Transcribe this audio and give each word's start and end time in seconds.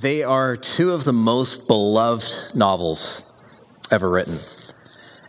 They 0.00 0.22
are 0.22 0.54
two 0.54 0.92
of 0.92 1.02
the 1.02 1.12
most 1.12 1.66
beloved 1.66 2.54
novels 2.54 3.24
ever 3.90 4.08
written 4.08 4.38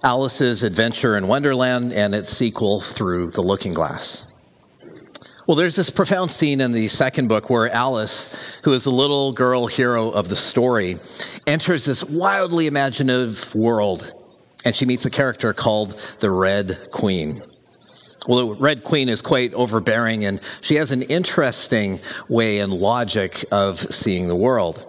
Alice's 0.04 0.62
Adventure 0.62 1.18
in 1.18 1.28
Wonderland 1.28 1.92
and 1.92 2.14
its 2.14 2.30
sequel, 2.30 2.80
Through 2.80 3.32
the 3.32 3.42
Looking 3.42 3.74
Glass. 3.74 4.32
Well, 5.48 5.56
there's 5.56 5.76
this 5.76 5.90
profound 5.90 6.30
scene 6.30 6.62
in 6.62 6.72
the 6.72 6.88
second 6.88 7.30
book 7.30 7.50
where 7.50 7.68
Alice, 7.72 8.60
who 8.64 8.74
is 8.74 8.84
the 8.84 8.92
little 8.92 9.34
girl 9.34 9.66
hero 9.66 10.12
of 10.12 10.30
the 10.30 10.36
story, 10.36 10.98
enters 11.48 11.86
this 11.86 12.04
wildly 12.04 12.68
imaginative 12.68 13.56
world 13.56 14.14
and 14.66 14.76
she 14.76 14.86
meets 14.86 15.04
a 15.04 15.10
character 15.10 15.52
called 15.52 16.00
the 16.20 16.30
Red 16.30 16.92
Queen. 16.92 17.42
Well, 18.28 18.50
the 18.50 18.56
Red 18.56 18.84
Queen 18.84 19.10
is 19.10 19.22
quite 19.22 19.54
overbearing, 19.54 20.26
and 20.26 20.42
she 20.62 20.76
has 20.76 20.92
an 20.92 21.04
interesting 21.04 22.02
way 22.28 22.60
and 22.60 22.74
logic 22.74 23.46
of 23.52 23.80
seeing 23.80 24.28
the 24.28 24.36
world. 24.36 24.84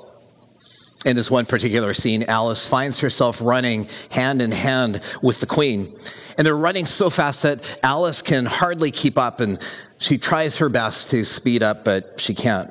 In 1.06 1.16
this 1.16 1.30
one 1.30 1.46
particular 1.46 1.94
scene, 1.94 2.24
Alice 2.24 2.66
finds 2.66 3.00
herself 3.00 3.40
running 3.40 3.88
hand 4.10 4.42
in 4.42 4.52
hand 4.52 5.00
with 5.22 5.40
the 5.40 5.46
Queen. 5.46 5.94
And 6.36 6.46
they're 6.46 6.56
running 6.56 6.86
so 6.86 7.08
fast 7.08 7.42
that 7.42 7.80
Alice 7.82 8.20
can 8.20 8.46
hardly 8.46 8.90
keep 8.90 9.16
up, 9.16 9.40
and 9.40 9.58
she 9.98 10.18
tries 10.18 10.58
her 10.58 10.68
best 10.68 11.10
to 11.10 11.24
speed 11.24 11.62
up, 11.62 11.84
but 11.84 12.20
she 12.20 12.34
can't. 12.34 12.70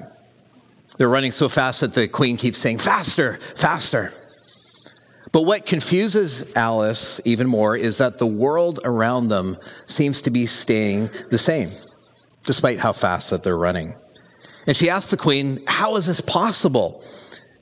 They're 0.98 1.10
running 1.10 1.32
so 1.32 1.50
fast 1.50 1.82
that 1.82 1.94
the 1.94 2.08
Queen 2.08 2.38
keeps 2.38 2.58
saying, 2.58 2.80
Faster, 2.80 3.40
faster. 3.56 4.14
But 5.32 5.44
what 5.44 5.66
confuses 5.66 6.56
Alice 6.56 7.22
even 7.24 7.48
more 7.48 7.76
is 7.76 7.98
that 8.00 8.18
the 8.18 8.28
world 8.28 8.80
around 8.84 9.28
them 9.28 9.58
seems 9.86 10.24
to 10.24 10.32
be 10.32 10.46
staying 10.46 11.10
the 11.30 11.38
same, 11.38 11.70
despite 12.46 12.80
how 12.80 12.94
fast 12.94 13.30
that 13.30 13.44
they're 13.44 13.58
running. 13.58 13.94
And 14.66 14.76
she 14.76 14.90
asks 14.90 15.12
the 15.12 15.18
queen, 15.18 15.60
How 15.68 15.96
is 15.96 16.06
this 16.06 16.22
possible? 16.22 17.04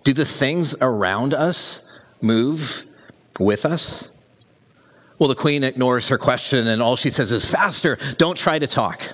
Do 0.03 0.13
the 0.13 0.25
things 0.25 0.75
around 0.81 1.33
us 1.33 1.81
move 2.21 2.85
with 3.39 3.65
us? 3.65 4.09
Well, 5.19 5.27
the 5.27 5.35
queen 5.35 5.63
ignores 5.63 6.07
her 6.09 6.17
question 6.17 6.67
and 6.67 6.81
all 6.81 6.95
she 6.95 7.09
says 7.09 7.31
is, 7.31 7.47
Faster, 7.47 7.97
don't 8.17 8.37
try 8.37 8.59
to 8.59 8.67
talk. 8.67 9.13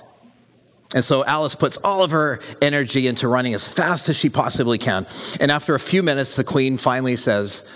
And 0.94 1.04
so 1.04 1.24
Alice 1.24 1.56
puts 1.56 1.76
all 1.78 2.04
of 2.04 2.12
her 2.12 2.38
energy 2.62 3.08
into 3.08 3.26
running 3.26 3.52
as 3.52 3.66
fast 3.66 4.08
as 4.08 4.16
she 4.16 4.30
possibly 4.30 4.78
can. 4.78 5.06
And 5.40 5.50
after 5.50 5.74
a 5.74 5.80
few 5.80 6.04
minutes, 6.04 6.36
the 6.36 6.44
queen 6.44 6.78
finally 6.78 7.16
says, 7.16 7.66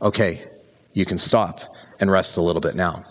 okay, 0.00 0.44
you 0.92 1.04
can 1.04 1.18
stop 1.18 1.60
and 2.00 2.10
rest 2.10 2.36
a 2.36 2.40
little 2.40 2.60
bit 2.60 2.74
now. 2.74 3.04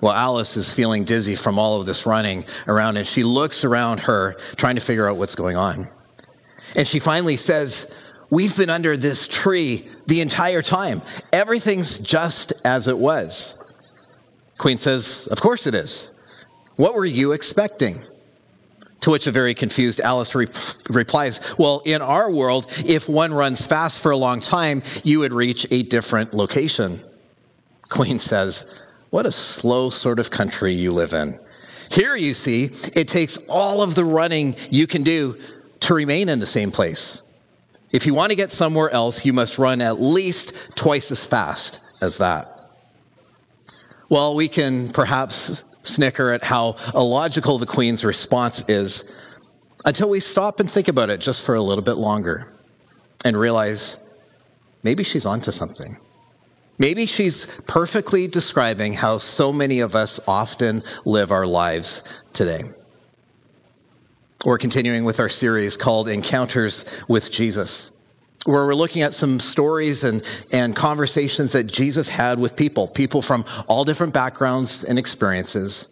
Well, 0.00 0.12
Alice 0.12 0.56
is 0.56 0.72
feeling 0.72 1.04
dizzy 1.04 1.34
from 1.34 1.58
all 1.58 1.80
of 1.80 1.86
this 1.86 2.06
running 2.06 2.44
around, 2.68 2.96
and 2.96 3.06
she 3.06 3.24
looks 3.24 3.64
around 3.64 4.00
her 4.00 4.36
trying 4.56 4.76
to 4.76 4.80
figure 4.80 5.08
out 5.08 5.16
what's 5.16 5.34
going 5.34 5.56
on. 5.56 5.88
And 6.76 6.86
she 6.86 6.98
finally 7.00 7.36
says, 7.36 7.90
We've 8.30 8.54
been 8.56 8.68
under 8.68 8.96
this 8.96 9.26
tree 9.26 9.88
the 10.06 10.20
entire 10.20 10.60
time. 10.60 11.00
Everything's 11.32 11.98
just 11.98 12.52
as 12.64 12.86
it 12.86 12.98
was. 12.98 13.56
Queen 14.58 14.78
says, 14.78 15.26
Of 15.30 15.40
course 15.40 15.66
it 15.66 15.74
is. 15.74 16.12
What 16.76 16.94
were 16.94 17.06
you 17.06 17.32
expecting? 17.32 18.02
To 19.08 19.12
which 19.12 19.26
a 19.26 19.32
very 19.32 19.54
confused 19.54 20.00
Alice 20.00 20.34
re- 20.34 20.48
replies, 20.90 21.40
Well, 21.56 21.80
in 21.86 22.02
our 22.02 22.30
world, 22.30 22.66
if 22.84 23.08
one 23.08 23.32
runs 23.32 23.64
fast 23.64 24.02
for 24.02 24.10
a 24.10 24.18
long 24.18 24.42
time, 24.42 24.82
you 25.02 25.20
would 25.20 25.32
reach 25.32 25.66
a 25.70 25.82
different 25.82 26.34
location. 26.34 27.02
Queen 27.88 28.18
says, 28.18 28.70
What 29.08 29.24
a 29.24 29.32
slow 29.32 29.88
sort 29.88 30.18
of 30.18 30.30
country 30.30 30.74
you 30.74 30.92
live 30.92 31.14
in. 31.14 31.40
Here, 31.90 32.16
you 32.16 32.34
see, 32.34 32.64
it 32.92 33.08
takes 33.08 33.38
all 33.48 33.80
of 33.80 33.94
the 33.94 34.04
running 34.04 34.56
you 34.70 34.86
can 34.86 35.04
do 35.04 35.38
to 35.80 35.94
remain 35.94 36.28
in 36.28 36.38
the 36.38 36.46
same 36.46 36.70
place. 36.70 37.22
If 37.90 38.04
you 38.04 38.12
want 38.12 38.28
to 38.28 38.36
get 38.36 38.52
somewhere 38.52 38.90
else, 38.90 39.24
you 39.24 39.32
must 39.32 39.58
run 39.58 39.80
at 39.80 39.98
least 39.98 40.52
twice 40.74 41.10
as 41.10 41.24
fast 41.24 41.80
as 42.02 42.18
that. 42.18 42.60
Well, 44.10 44.34
we 44.34 44.48
can 44.48 44.92
perhaps 44.92 45.64
snicker 45.82 46.30
at 46.30 46.44
how 46.44 46.76
illogical 46.94 47.58
the 47.58 47.66
Queen's 47.66 48.04
response 48.04 48.64
is 48.68 49.10
until 49.84 50.10
we 50.10 50.20
stop 50.20 50.60
and 50.60 50.70
think 50.70 50.88
about 50.88 51.10
it 51.10 51.20
just 51.20 51.44
for 51.44 51.54
a 51.54 51.62
little 51.62 51.84
bit 51.84 51.94
longer 51.94 52.52
and 53.24 53.36
realize 53.36 53.96
maybe 54.82 55.04
she's 55.04 55.26
onto 55.26 55.50
something. 55.50 55.96
Maybe 56.78 57.06
she's 57.06 57.46
perfectly 57.66 58.28
describing 58.28 58.92
how 58.92 59.18
so 59.18 59.52
many 59.52 59.80
of 59.80 59.96
us 59.96 60.20
often 60.28 60.82
live 61.04 61.32
our 61.32 61.46
lives 61.46 62.02
today. 62.32 62.64
We're 64.44 64.58
continuing 64.58 65.04
with 65.04 65.18
our 65.18 65.28
series 65.28 65.76
called 65.76 66.08
Encounters 66.08 66.84
with 67.08 67.32
Jesus 67.32 67.90
where 68.48 68.64
we're 68.64 68.74
looking 68.74 69.02
at 69.02 69.12
some 69.12 69.38
stories 69.38 70.04
and, 70.04 70.24
and 70.52 70.74
conversations 70.74 71.52
that 71.52 71.64
Jesus 71.64 72.08
had 72.08 72.38
with 72.38 72.56
people, 72.56 72.88
people 72.88 73.20
from 73.20 73.44
all 73.66 73.84
different 73.84 74.14
backgrounds 74.14 74.84
and 74.84 74.98
experiences, 74.98 75.88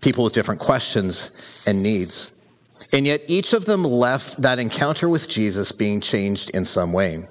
people 0.00 0.24
with 0.24 0.32
different 0.32 0.62
questions 0.62 1.30
and 1.66 1.82
needs. 1.82 2.32
And 2.94 3.04
yet 3.04 3.20
each 3.26 3.52
of 3.52 3.66
them 3.66 3.84
left 3.84 4.40
that 4.40 4.58
encounter 4.58 5.10
with 5.10 5.28
Jesus 5.28 5.72
being 5.72 6.00
changed 6.00 6.48
in 6.50 6.64
some 6.64 6.90
way. 6.94 7.28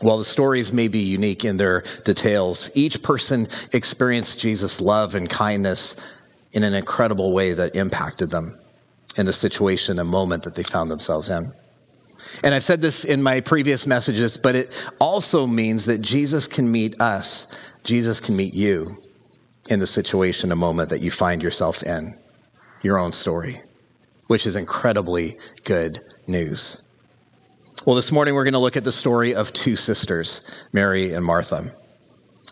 While 0.00 0.18
the 0.18 0.24
stories 0.24 0.72
may 0.72 0.88
be 0.88 0.98
unique 0.98 1.44
in 1.44 1.56
their 1.56 1.84
details, 2.04 2.68
each 2.74 3.00
person 3.00 3.46
experienced 3.72 4.40
Jesus' 4.40 4.80
love 4.80 5.14
and 5.14 5.30
kindness 5.30 5.94
in 6.52 6.64
an 6.64 6.74
incredible 6.74 7.32
way 7.32 7.54
that 7.54 7.76
impacted 7.76 8.30
them 8.30 8.58
in 9.16 9.24
the 9.24 9.32
situation 9.32 10.00
and 10.00 10.08
moment 10.08 10.42
that 10.42 10.56
they 10.56 10.64
found 10.64 10.90
themselves 10.90 11.30
in. 11.30 11.52
And 12.42 12.54
I've 12.54 12.64
said 12.64 12.80
this 12.80 13.04
in 13.04 13.22
my 13.22 13.40
previous 13.40 13.86
messages, 13.86 14.36
but 14.36 14.54
it 14.54 14.90
also 15.00 15.46
means 15.46 15.86
that 15.86 16.00
Jesus 16.00 16.46
can 16.46 16.70
meet 16.70 17.00
us. 17.00 17.46
Jesus 17.84 18.20
can 18.20 18.36
meet 18.36 18.54
you 18.54 18.96
in 19.68 19.78
the 19.78 19.86
situation, 19.86 20.52
a 20.52 20.56
moment 20.56 20.90
that 20.90 21.00
you 21.00 21.10
find 21.10 21.42
yourself 21.42 21.82
in, 21.82 22.18
your 22.82 22.98
own 22.98 23.12
story, 23.12 23.60
which 24.26 24.46
is 24.46 24.56
incredibly 24.56 25.38
good 25.64 26.00
news. 26.26 26.82
Well, 27.86 27.96
this 27.96 28.12
morning 28.12 28.34
we're 28.34 28.44
going 28.44 28.52
to 28.54 28.58
look 28.58 28.76
at 28.76 28.84
the 28.84 28.92
story 28.92 29.34
of 29.34 29.52
two 29.52 29.76
sisters, 29.76 30.42
Mary 30.72 31.14
and 31.14 31.24
Martha. 31.24 31.72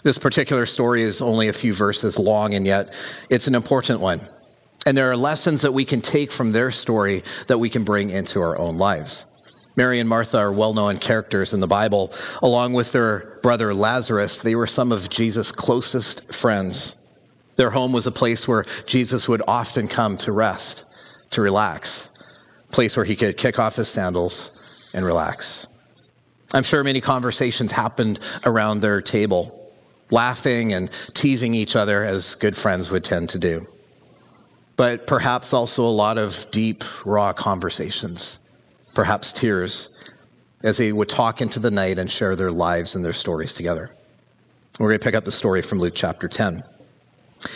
This 0.02 0.16
particular 0.16 0.64
story 0.64 1.02
is 1.02 1.20
only 1.20 1.48
a 1.48 1.52
few 1.52 1.74
verses 1.74 2.18
long, 2.18 2.54
and 2.54 2.64
yet 2.66 2.94
it's 3.28 3.48
an 3.48 3.54
important 3.54 4.00
one. 4.00 4.20
And 4.86 4.96
there 4.96 5.10
are 5.10 5.16
lessons 5.16 5.62
that 5.62 5.72
we 5.72 5.84
can 5.84 6.00
take 6.00 6.30
from 6.30 6.52
their 6.52 6.70
story 6.70 7.22
that 7.48 7.58
we 7.58 7.68
can 7.68 7.84
bring 7.84 8.10
into 8.10 8.40
our 8.40 8.56
own 8.58 8.78
lives. 8.78 9.26
Mary 9.76 10.00
and 10.00 10.08
Martha 10.08 10.38
are 10.38 10.52
well 10.52 10.74
known 10.74 10.98
characters 10.98 11.54
in 11.54 11.60
the 11.60 11.66
Bible. 11.66 12.12
Along 12.42 12.72
with 12.72 12.92
their 12.92 13.38
brother 13.42 13.72
Lazarus, 13.72 14.40
they 14.40 14.54
were 14.54 14.66
some 14.66 14.92
of 14.92 15.08
Jesus' 15.08 15.52
closest 15.52 16.32
friends. 16.32 16.96
Their 17.56 17.70
home 17.70 17.92
was 17.92 18.06
a 18.06 18.12
place 18.12 18.46
where 18.46 18.64
Jesus 18.86 19.28
would 19.28 19.42
often 19.46 19.88
come 19.88 20.16
to 20.18 20.32
rest, 20.32 20.84
to 21.30 21.42
relax, 21.42 22.10
a 22.68 22.72
place 22.72 22.96
where 22.96 23.04
he 23.04 23.16
could 23.16 23.36
kick 23.36 23.58
off 23.58 23.76
his 23.76 23.88
sandals 23.88 24.50
and 24.94 25.04
relax. 25.04 25.66
I'm 26.54 26.62
sure 26.62 26.82
many 26.82 27.00
conversations 27.00 27.72
happened 27.72 28.20
around 28.46 28.80
their 28.80 29.02
table, 29.02 29.72
laughing 30.10 30.72
and 30.72 30.90
teasing 31.14 31.54
each 31.54 31.76
other 31.76 32.02
as 32.02 32.34
good 32.36 32.56
friends 32.56 32.90
would 32.90 33.04
tend 33.04 33.28
to 33.30 33.38
do. 33.38 33.66
But 34.76 35.06
perhaps 35.06 35.52
also 35.52 35.84
a 35.84 35.90
lot 35.90 36.18
of 36.18 36.46
deep, 36.50 36.84
raw 37.04 37.32
conversations 37.32 38.38
perhaps 38.98 39.32
tears, 39.32 39.90
as 40.64 40.76
they 40.76 40.90
would 40.90 41.08
talk 41.08 41.40
into 41.40 41.60
the 41.60 41.70
night 41.70 42.00
and 42.00 42.10
share 42.10 42.34
their 42.34 42.50
lives 42.50 42.96
and 42.96 43.04
their 43.04 43.12
stories 43.12 43.54
together. 43.54 43.88
We're 44.80 44.88
going 44.88 44.98
to 44.98 45.04
pick 45.04 45.14
up 45.14 45.24
the 45.24 45.30
story 45.30 45.62
from 45.62 45.78
Luke 45.78 45.92
chapter 45.94 46.26
10. 46.26 46.64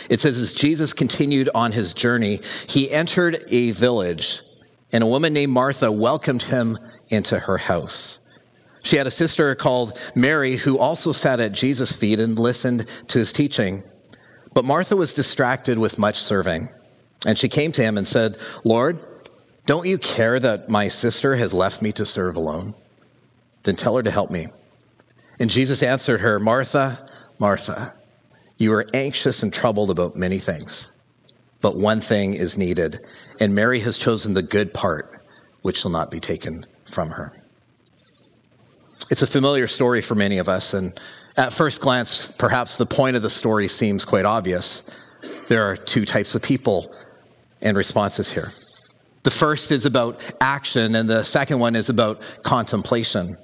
It 0.09 0.21
says, 0.21 0.37
As 0.37 0.53
Jesus 0.53 0.93
continued 0.93 1.49
on 1.53 1.73
his 1.73 1.93
journey, 1.93 2.39
he 2.69 2.89
entered 2.89 3.43
a 3.49 3.71
village, 3.71 4.39
and 4.93 5.03
a 5.03 5.05
woman 5.05 5.33
named 5.33 5.51
Martha 5.51 5.91
welcomed 5.91 6.43
him 6.43 6.77
into 7.09 7.37
her 7.39 7.57
house. 7.57 8.19
She 8.81 8.95
had 8.95 9.05
a 9.05 9.11
sister 9.11 9.53
called 9.53 9.99
Mary 10.15 10.55
who 10.55 10.79
also 10.79 11.11
sat 11.11 11.41
at 11.41 11.51
Jesus' 11.51 11.93
feet 11.93 12.21
and 12.21 12.39
listened 12.39 12.85
to 13.09 13.19
his 13.19 13.33
teaching. 13.33 13.83
But 14.53 14.63
Martha 14.63 14.95
was 14.95 15.13
distracted 15.13 15.77
with 15.77 15.99
much 15.99 16.21
serving. 16.21 16.69
And 17.25 17.37
she 17.37 17.49
came 17.49 17.73
to 17.73 17.81
him 17.81 17.97
and 17.97 18.07
said, 18.07 18.37
Lord, 18.63 18.97
don't 19.65 19.87
you 19.87 19.97
care 19.97 20.39
that 20.39 20.69
my 20.69 20.87
sister 20.87 21.35
has 21.35 21.53
left 21.53 21.81
me 21.81 21.91
to 21.93 22.05
serve 22.05 22.35
alone? 22.35 22.75
Then 23.63 23.75
tell 23.75 23.95
her 23.95 24.03
to 24.03 24.11
help 24.11 24.29
me. 24.29 24.47
And 25.39 25.49
Jesus 25.49 25.81
answered 25.81 26.21
her, 26.21 26.39
Martha, 26.39 27.09
Martha, 27.39 27.95
you 28.57 28.73
are 28.73 28.85
anxious 28.93 29.41
and 29.41 29.53
troubled 29.53 29.89
about 29.89 30.15
many 30.15 30.37
things, 30.37 30.91
but 31.61 31.77
one 31.77 32.01
thing 32.01 32.33
is 32.33 32.57
needed, 32.57 32.99
and 33.39 33.55
Mary 33.55 33.79
has 33.79 33.97
chosen 33.97 34.33
the 34.33 34.43
good 34.43 34.73
part, 34.73 35.21
which 35.61 35.79
shall 35.79 35.91
not 35.91 36.11
be 36.11 36.19
taken 36.19 36.65
from 36.85 37.09
her. 37.09 37.33
It's 39.09 39.21
a 39.21 39.27
familiar 39.27 39.67
story 39.67 40.01
for 40.01 40.15
many 40.15 40.37
of 40.37 40.47
us, 40.47 40.73
and 40.73 40.99
at 41.35 41.51
first 41.51 41.81
glance, 41.81 42.31
perhaps 42.31 42.77
the 42.77 42.85
point 42.85 43.15
of 43.15 43.21
the 43.21 43.29
story 43.29 43.67
seems 43.67 44.05
quite 44.05 44.25
obvious. 44.25 44.83
There 45.47 45.63
are 45.63 45.75
two 45.75 46.05
types 46.05 46.35
of 46.35 46.41
people 46.41 46.93
and 47.61 47.75
responses 47.75 48.31
here. 48.31 48.51
The 49.23 49.31
first 49.31 49.71
is 49.71 49.85
about 49.85 50.19
action, 50.41 50.95
and 50.95 51.09
the 51.09 51.23
second 51.23 51.59
one 51.59 51.75
is 51.75 51.89
about 51.89 52.21
contemplation. 52.43 53.37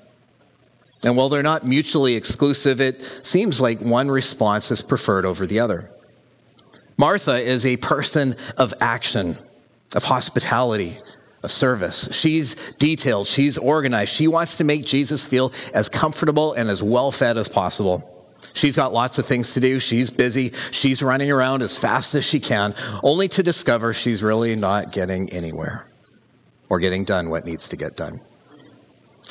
And 1.04 1.16
while 1.16 1.30
they're 1.30 1.42
not 1.42 1.66
mutually 1.66 2.16
exclusive, 2.16 2.82
it 2.82 3.02
seems 3.24 3.62
like 3.62 3.80
one 3.80 4.12
response 4.12 4.70
is 4.72 4.82
preferred 4.82 5.26
over 5.26 5.48
the 5.48 5.62
other. 5.62 5.90
Martha 6.98 7.40
is 7.40 7.66
a 7.66 7.78
person 7.78 8.36
of 8.58 8.74
action, 8.82 9.38
of 9.96 10.04
hospitality, 10.04 10.98
of 11.44 11.52
service. 11.52 12.10
She's 12.12 12.56
detailed, 12.74 13.28
she's 13.28 13.58
organized. 13.58 14.14
She 14.14 14.28
wants 14.28 14.58
to 14.58 14.66
make 14.66 14.86
Jesus 14.86 15.26
feel 15.26 15.54
as 15.74 15.88
comfortable 15.88 16.52
and 16.52 16.70
as 16.70 16.84
well 16.84 17.12
fed 17.12 17.38
as 17.38 17.48
possible. 17.48 18.19
She's 18.54 18.76
got 18.76 18.94
lots 18.94 19.20
of 19.20 19.26
things 19.26 19.54
to 19.54 19.60
do. 19.60 19.80
She's 19.80 20.10
busy. 20.10 20.54
She's 20.72 21.02
running 21.04 21.32
around 21.32 21.62
as 21.62 21.78
fast 21.78 22.16
as 22.16 22.26
she 22.26 22.40
can, 22.40 22.74
only 23.04 23.28
to 23.30 23.44
discover 23.44 23.94
she's 23.94 24.24
really 24.24 24.56
not 24.56 24.92
getting 24.92 25.30
anywhere 25.32 25.90
or 26.70 26.80
getting 26.80 27.04
done 27.04 27.30
what 27.30 27.46
needs 27.46 27.70
to 27.70 27.76
get 27.76 27.96
done. 27.96 28.22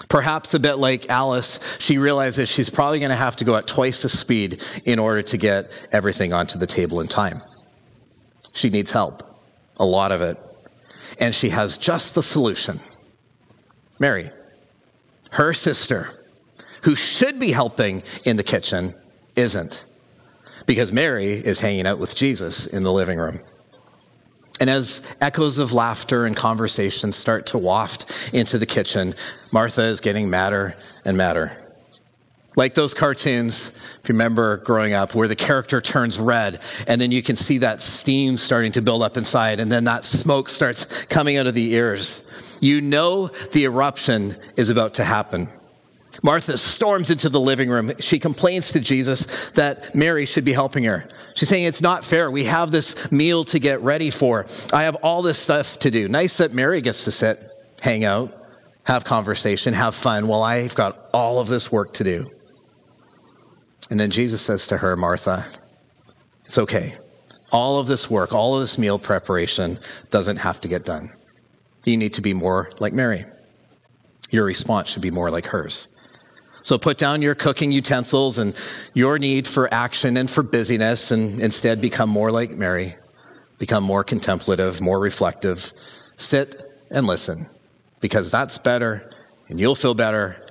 Perhaps 0.09 0.55
a 0.55 0.61
bit 0.61 0.75
like 0.75 1.11
Alice, 1.11 1.59
she 1.81 1.99
realizes 1.99 2.49
she's 2.49 2.71
probably 2.71 3.01
going 3.01 3.11
to 3.11 3.17
have 3.17 3.37
to 3.37 3.45
go 3.45 3.57
at 3.57 3.67
twice 3.67 4.03
the 4.03 4.09
speed 4.09 4.63
in 4.85 4.99
order 4.99 5.23
to 5.23 5.37
get 5.37 5.73
everything 5.91 6.33
onto 6.33 6.59
the 6.59 6.67
table 6.67 7.01
in 7.01 7.09
time. 7.09 7.43
She 8.53 8.71
needs 8.71 8.91
help, 8.91 9.23
a 9.77 9.85
lot 9.85 10.13
of 10.13 10.23
it. 10.23 10.37
And 11.19 11.35
she 11.35 11.49
has 11.49 11.77
just 11.77 12.15
the 12.15 12.23
solution 12.23 12.81
Mary, 13.99 14.31
her 15.33 15.53
sister, 15.53 16.09
who 16.83 16.95
should 16.95 17.41
be 17.41 17.51
helping 17.51 18.05
in 18.25 18.37
the 18.37 18.45
kitchen, 18.45 18.95
isn't. 19.39 19.87
Because 20.67 20.93
Mary 20.93 21.33
is 21.33 21.61
hanging 21.61 21.87
out 21.87 21.99
with 21.99 22.15
Jesus 22.15 22.67
in 22.67 22.83
the 22.83 22.93
living 22.93 23.19
room. 23.19 23.41
And 24.61 24.69
as 24.69 25.03
echoes 25.21 25.59
of 25.59 25.73
laughter 25.73 26.27
and 26.27 26.37
conversation 26.37 27.13
start 27.13 27.47
to 27.47 27.59
waft 27.59 28.31
into 28.35 28.59
the 28.59 28.67
kitchen, 28.67 29.15
Martha 29.53 29.83
is 29.83 30.01
getting 30.01 30.29
madder 30.29 30.77
and 31.05 31.17
madder. 31.17 31.53
Like 32.57 32.75
those 32.75 32.93
cartoons, 32.93 33.71
if 34.03 34.09
you 34.09 34.15
remember 34.15 34.57
growing 34.59 34.93
up, 34.93 35.15
where 35.15 35.29
the 35.29 35.37
character 35.37 35.81
turns 35.81 36.19
red 36.19 36.61
and 36.89 37.01
then 37.01 37.13
you 37.13 37.23
can 37.23 37.37
see 37.37 37.59
that 37.59 37.81
steam 37.81 38.37
starting 38.37 38.73
to 38.73 38.83
build 38.83 39.03
up 39.03 39.17
inside 39.17 39.61
and 39.61 39.71
then 39.71 39.85
that 39.85 40.05
smoke 40.05 40.49
starts 40.49 40.85
coming 41.07 41.37
out 41.37 41.47
of 41.47 41.55
the 41.55 41.75
ears. 41.75 42.29
You 42.61 42.81
know 42.81 43.29
the 43.53 43.65
eruption 43.65 44.35
is 44.57 44.71
about 44.71 44.95
to 44.95 45.05
happen. 45.05 45.49
Martha 46.23 46.59
storms 46.59 47.11
into 47.11 47.29
the 47.29 47.41
living 47.41 47.69
room. 47.69 47.93
She 48.01 48.19
complains 48.19 48.73
to 48.73 48.81
Jesus 48.81 49.51
that 49.53 49.95
Mary 49.95 50.27
should 50.27 50.45
be 50.45 50.53
helping 50.53 50.85
her. 50.85 51.09
She's 51.35 51.49
saying, 51.49 51.65
It's 51.65 51.83
not 51.83 52.05
fair. 52.05 52.31
We 52.31 52.45
have 52.45 52.73
this 52.73 53.11
meal 53.13 53.45
to 53.45 53.59
get 53.59 53.81
ready 53.81 54.11
for. 54.11 54.47
I 54.73 54.83
have 54.83 54.97
all 54.97 55.23
this 55.23 55.39
stuff 55.39 55.79
to 55.81 55.91
do. 55.91 56.09
Nice 56.09 56.39
that 56.39 56.53
Mary 56.53 56.81
gets 56.81 57.05
to 57.05 57.11
sit, 57.11 57.41
hang 57.81 58.05
out, 58.05 58.35
have 58.85 59.05
conversation, 59.05 59.75
have 59.75 59.95
fun, 59.95 60.27
while 60.27 60.43
I've 60.43 60.75
got 60.75 61.09
all 61.13 61.39
of 61.41 61.49
this 61.49 61.71
work 61.71 61.93
to 61.95 62.05
do. 62.05 62.27
And 63.91 63.99
then 63.99 64.11
Jesus 64.11 64.41
says 64.41 64.67
to 64.69 64.77
her, 64.79 64.97
Martha, 64.97 65.47
It's 66.45 66.59
okay. 66.59 66.97
All 67.53 67.79
of 67.79 67.87
this 67.87 68.11
work, 68.11 68.35
all 68.35 68.57
of 68.57 68.61
this 68.61 68.77
meal 68.77 68.99
preparation 68.99 69.79
doesn't 70.11 70.37
have 70.37 70.61
to 70.63 70.69
get 70.69 70.85
done. 70.85 71.11
You 71.85 71.97
need 71.97 72.13
to 72.15 72.21
be 72.21 72.35
more 72.35 72.71
like 72.79 72.93
Mary. 72.93 73.25
Your 74.31 74.45
response 74.45 74.91
should 74.91 75.01
be 75.01 75.11
more 75.11 75.31
like 75.31 75.47
hers. 75.47 75.89
So 76.69 76.77
put 76.77 76.99
down 76.99 77.23
your 77.23 77.35
cooking 77.35 77.73
utensils 77.73 78.37
and 78.37 78.55
your 78.93 79.19
need 79.19 79.47
for 79.47 79.73
action 79.73 80.19
and 80.19 80.31
for 80.31 80.43
busyness 80.43 81.13
and 81.13 81.41
instead 81.41 81.81
become 81.81 82.11
more 82.11 82.31
like 82.31 82.51
Mary. 82.51 82.95
Become 83.57 83.85
more 83.85 84.05
contemplative, 84.05 84.79
more 84.83 85.01
reflective. 85.01 85.73
Sit 86.19 86.57
and 86.91 87.07
listen 87.07 87.49
because 88.01 88.31
that's 88.31 88.59
better 88.59 89.11
and 89.49 89.59
you'll 89.59 89.77
feel 89.77 89.95
better 89.95 90.45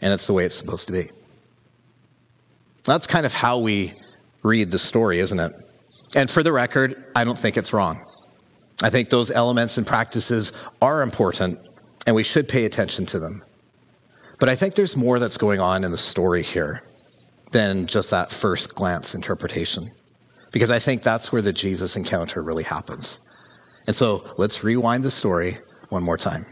and 0.00 0.14
it's 0.14 0.26
the 0.26 0.32
way 0.32 0.46
it's 0.46 0.54
supposed 0.54 0.86
to 0.86 0.94
be. 0.94 1.10
That's 2.84 3.06
kind 3.06 3.26
of 3.26 3.34
how 3.34 3.58
we 3.58 3.92
read 4.42 4.70
the 4.70 4.78
story, 4.78 5.18
isn't 5.18 5.40
it? 5.40 5.52
And 6.16 6.30
for 6.30 6.42
the 6.42 6.52
record, 6.52 7.04
I 7.14 7.24
don't 7.24 7.38
think 7.38 7.58
it's 7.58 7.74
wrong. 7.74 8.02
I 8.80 8.88
think 8.88 9.10
those 9.10 9.30
elements 9.30 9.76
and 9.76 9.86
practices 9.86 10.52
are 10.80 11.02
important 11.02 11.60
and 12.06 12.16
we 12.16 12.24
should 12.24 12.48
pay 12.48 12.64
attention 12.64 13.04
to 13.04 13.18
them. 13.18 13.42
But 14.40 14.48
I 14.48 14.56
think 14.56 14.74
there's 14.74 14.96
more 14.96 15.18
that's 15.18 15.36
going 15.36 15.60
on 15.60 15.84
in 15.84 15.90
the 15.90 15.98
story 15.98 16.42
here 16.42 16.82
than 17.52 17.86
just 17.86 18.10
that 18.10 18.32
first 18.32 18.74
glance 18.74 19.14
interpretation. 19.14 19.90
Because 20.50 20.70
I 20.70 20.78
think 20.78 21.02
that's 21.02 21.30
where 21.30 21.42
the 21.42 21.52
Jesus 21.52 21.94
encounter 21.94 22.42
really 22.42 22.64
happens. 22.64 23.20
And 23.86 23.94
so 23.94 24.24
let's 24.38 24.64
rewind 24.64 25.04
the 25.04 25.10
story 25.10 25.58
one 25.90 26.02
more 26.02 26.16
time. 26.16 26.46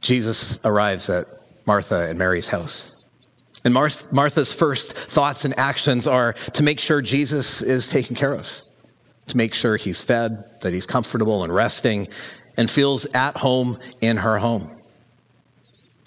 Jesus 0.00 0.58
arrives 0.64 1.10
at 1.10 1.26
Martha 1.66 2.08
and 2.08 2.18
Mary's 2.18 2.48
house. 2.48 2.96
And 3.64 3.74
Martha's 3.74 4.54
first 4.54 4.94
thoughts 4.94 5.44
and 5.44 5.58
actions 5.58 6.06
are 6.06 6.32
to 6.54 6.62
make 6.62 6.80
sure 6.80 7.02
Jesus 7.02 7.62
is 7.62 7.88
taken 7.88 8.16
care 8.16 8.34
of, 8.34 8.60
to 9.28 9.36
make 9.36 9.54
sure 9.54 9.76
he's 9.76 10.02
fed, 10.02 10.44
that 10.62 10.72
he's 10.72 10.86
comfortable 10.86 11.44
and 11.44 11.52
resting, 11.52 12.08
and 12.56 12.70
feels 12.70 13.06
at 13.14 13.36
home 13.36 13.78
in 14.00 14.16
her 14.18 14.38
home 14.38 14.83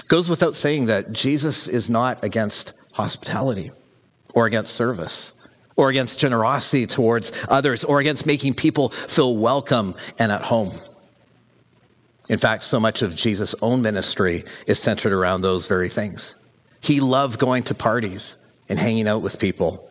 goes 0.07 0.29
without 0.29 0.55
saying 0.55 0.87
that 0.87 1.11
Jesus 1.11 1.67
is 1.67 1.89
not 1.89 2.23
against 2.23 2.73
hospitality 2.93 3.71
or 4.33 4.45
against 4.45 4.75
service 4.75 5.33
or 5.75 5.89
against 5.89 6.19
generosity 6.19 6.87
towards 6.87 7.31
others 7.49 7.83
or 7.83 7.99
against 7.99 8.25
making 8.25 8.53
people 8.53 8.89
feel 8.89 9.37
welcome 9.37 9.95
and 10.17 10.31
at 10.31 10.41
home. 10.41 10.73
In 12.29 12.37
fact, 12.37 12.63
so 12.63 12.79
much 12.79 13.01
of 13.01 13.15
Jesus' 13.15 13.55
own 13.61 13.81
ministry 13.81 14.43
is 14.65 14.79
centered 14.79 15.13
around 15.13 15.41
those 15.41 15.67
very 15.67 15.87
things. 15.87 16.35
He 16.81 16.99
loved 16.99 17.39
going 17.39 17.63
to 17.63 17.75
parties 17.75 18.37
and 18.67 18.77
hanging 18.77 19.07
out 19.07 19.21
with 19.21 19.39
people. 19.39 19.89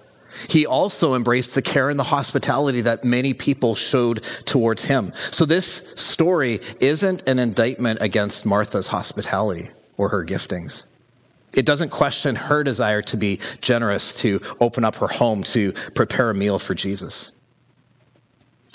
He 0.49 0.67
also 0.67 1.15
embraced 1.15 1.55
the 1.55 1.63
care 1.63 1.89
and 1.89 1.99
the 1.99 2.05
hospitality 2.05 2.83
that 2.83 3.05
many 3.05 3.33
people 3.33 3.75
showed 3.75 4.23
towards 4.45 4.85
him. 4.85 5.13
So, 5.31 5.47
this 5.47 5.95
story 5.97 6.61
isn't 6.79 7.27
an 7.27 7.39
indictment 7.39 8.03
against 8.03 8.45
Martha's 8.45 8.89
hospitality 8.89 9.71
or 9.97 10.09
her 10.11 10.25
giftings. 10.25 10.87
It 11.53 11.65
doesn't 11.65 11.91
question 11.91 12.37
her 12.37 12.63
desire 12.63 13.03
to 13.03 13.17
be 13.17 13.41
generous, 13.61 14.15
to 14.21 14.41
open 14.61 14.85
up 14.85 14.97
her 14.97 15.09
home, 15.09 15.43
to 15.45 15.73
prepare 15.95 16.31
a 16.31 16.35
meal 16.35 16.59
for 16.59 16.75
Jesus. 16.75 17.33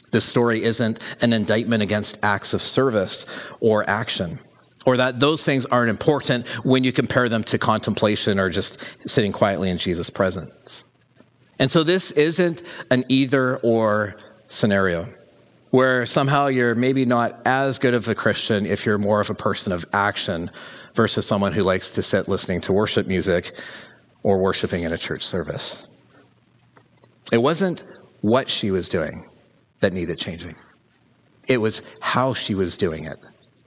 This 0.10 0.26
story 0.26 0.64
isn't 0.64 1.00
an 1.22 1.32
indictment 1.32 1.84
against 1.84 2.18
acts 2.24 2.54
of 2.54 2.62
service 2.62 3.26
or 3.60 3.90
action, 3.90 4.40
or 4.86 4.98
that 4.98 5.20
those 5.20 5.44
things 5.44 5.66
aren't 5.68 5.90
important 5.90 6.48
when 6.66 6.84
you 6.84 6.92
compare 6.92 7.30
them 7.30 7.44
to 7.46 7.58
contemplation 7.58 8.40
or 8.40 8.50
just 8.50 8.84
sitting 9.08 9.32
quietly 9.32 9.70
in 9.70 9.78
Jesus' 9.78 10.10
presence. 10.10 10.86
And 11.60 11.70
so 11.70 11.84
this 11.84 12.12
isn't 12.14 12.64
an 12.90 13.06
either 13.08 13.58
or 13.58 14.16
scenario 14.48 15.08
where 15.70 16.06
somehow 16.06 16.48
you're 16.48 16.76
maybe 16.76 17.06
not 17.06 17.42
as 17.46 17.80
good 17.80 17.94
of 17.94 18.08
a 18.10 18.16
Christian 18.16 18.66
if 18.66 18.86
you're 18.86 18.98
more 18.98 19.22
of 19.22 19.30
a 19.30 19.36
person 19.36 19.72
of 19.72 19.86
action 19.94 20.52
versus 20.94 21.26
someone 21.26 21.54
who 21.54 21.64
likes 21.64 21.92
to 21.92 22.02
sit 22.02 22.28
listening 22.28 22.62
to 22.62 22.74
worship 22.74 23.08
music 23.08 23.60
or 24.24 24.38
worshiping 24.38 24.84
in 24.84 24.94
a 24.94 24.98
church 24.98 25.24
service. 25.24 25.88
It 27.32 27.40
wasn't 27.40 27.84
what 28.22 28.50
she 28.50 28.72
was 28.72 28.90
doing 28.90 29.28
that 29.80 29.94
needed 29.94 30.18
changing, 30.18 30.56
it 31.48 31.58
was 31.58 31.82
how 32.02 32.34
she 32.34 32.54
was 32.54 32.78
doing 32.78 33.06
it 33.06 33.18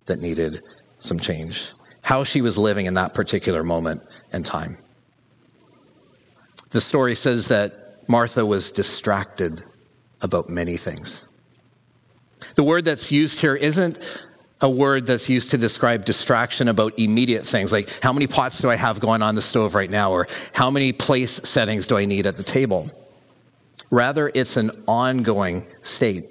that 0.06 0.20
needed 0.20 0.62
some 0.98 1.18
change, 1.18 1.72
how 2.02 2.24
she 2.24 2.40
was 2.40 2.56
living 2.56 2.86
in 2.86 2.94
that 2.94 3.14
particular 3.14 3.64
moment 3.64 4.02
and 4.32 4.44
time. 4.44 4.76
The 6.70 6.80
story 6.80 7.14
says 7.14 7.48
that 7.48 8.08
Martha 8.08 8.44
was 8.44 8.70
distracted 8.70 9.62
about 10.20 10.48
many 10.48 10.76
things. 10.76 11.28
The 12.54 12.62
word 12.62 12.84
that's 12.84 13.10
used 13.10 13.40
here 13.40 13.54
isn't 13.54 13.98
a 14.60 14.70
word 14.70 15.06
that's 15.06 15.28
used 15.28 15.50
to 15.50 15.58
describe 15.58 16.04
distraction 16.04 16.68
about 16.68 16.98
immediate 16.98 17.44
things, 17.46 17.72
like 17.72 17.98
how 18.02 18.12
many 18.12 18.26
pots 18.26 18.60
do 18.60 18.70
I 18.70 18.76
have 18.76 19.00
going 19.00 19.22
on 19.22 19.34
the 19.34 19.42
stove 19.42 19.74
right 19.74 19.90
now, 19.90 20.12
or 20.12 20.26
how 20.52 20.70
many 20.70 20.92
place 20.92 21.32
settings 21.32 21.86
do 21.86 21.96
I 21.96 22.04
need 22.04 22.26
at 22.26 22.36
the 22.36 22.42
table. 22.42 22.90
Rather, 23.90 24.30
it's 24.34 24.56
an 24.56 24.70
ongoing 24.86 25.66
state. 25.82 26.30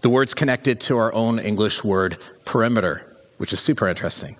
The 0.00 0.08
word's 0.08 0.34
connected 0.34 0.80
to 0.82 0.98
our 0.98 1.12
own 1.12 1.38
English 1.38 1.84
word 1.84 2.18
perimeter, 2.44 3.16
which 3.36 3.52
is 3.52 3.60
super 3.60 3.88
interesting, 3.88 4.36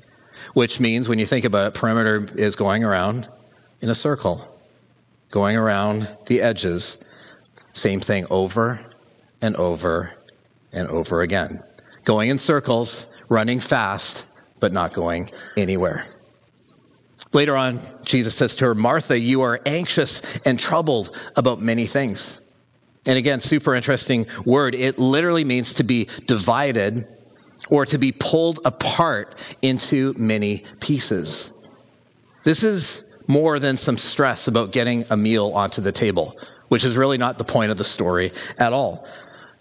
which 0.55 0.81
means 0.81 1.09
when 1.09 1.19
you 1.19 1.27
think 1.27 1.45
about 1.45 1.69
it, 1.69 1.75
perimeter 1.79 2.27
is 2.37 2.57
going 2.57 2.85
around 2.85 3.29
in 3.81 3.91
a 3.91 3.95
circle, 3.95 4.59
going 5.31 5.57
around 5.57 6.09
the 6.27 6.41
edges, 6.41 6.99
same 7.75 8.01
thing 8.01 8.27
over 8.31 8.81
and 9.43 9.55
over 9.57 10.15
and 10.73 10.89
over 10.89 11.21
again 11.21 11.63
going 12.07 12.31
in 12.31 12.39
circles, 12.39 13.07
running 13.29 13.61
fast, 13.61 14.25
but 14.61 14.73
not 14.73 14.95
going 14.95 15.31
anywhere. 15.59 16.07
Later 17.35 17.57
on, 17.57 17.81
Jesus 18.05 18.35
says 18.35 18.57
to 18.57 18.67
her, 18.67 18.75
Martha, 18.75 19.19
you 19.19 19.43
are 19.43 19.61
anxious 19.67 20.23
and 20.47 20.59
troubled 20.59 21.15
about 21.37 21.61
many 21.61 21.85
things. 21.85 22.41
And 23.07 23.19
again, 23.19 23.41
super 23.41 23.75
interesting 23.75 24.27
word. 24.47 24.75
It 24.75 24.99
literally 24.99 25.45
means 25.45 25.75
to 25.75 25.85
be 25.85 26.09
divided 26.27 27.07
or 27.69 27.85
to 27.85 27.99
be 27.99 28.13
pulled 28.13 28.61
apart 28.65 29.41
into 29.61 30.15
many 30.17 30.65
pieces. 30.81 31.53
This 32.45 32.63
is 32.63 33.05
more 33.27 33.59
than 33.59 33.77
some 33.77 33.99
stress 33.99 34.47
about 34.47 34.71
getting 34.71 35.05
a 35.11 35.17
meal 35.17 35.51
onto 35.53 35.83
the 35.83 35.93
table, 35.93 36.39
which 36.69 36.85
is 36.85 36.97
really 36.97 37.19
not 37.19 37.39
the 37.39 37.45
point 37.45 37.73
of 37.73 37.77
the 37.77 37.85
story 37.85 38.33
at 38.59 38.73
all. 38.73 39.07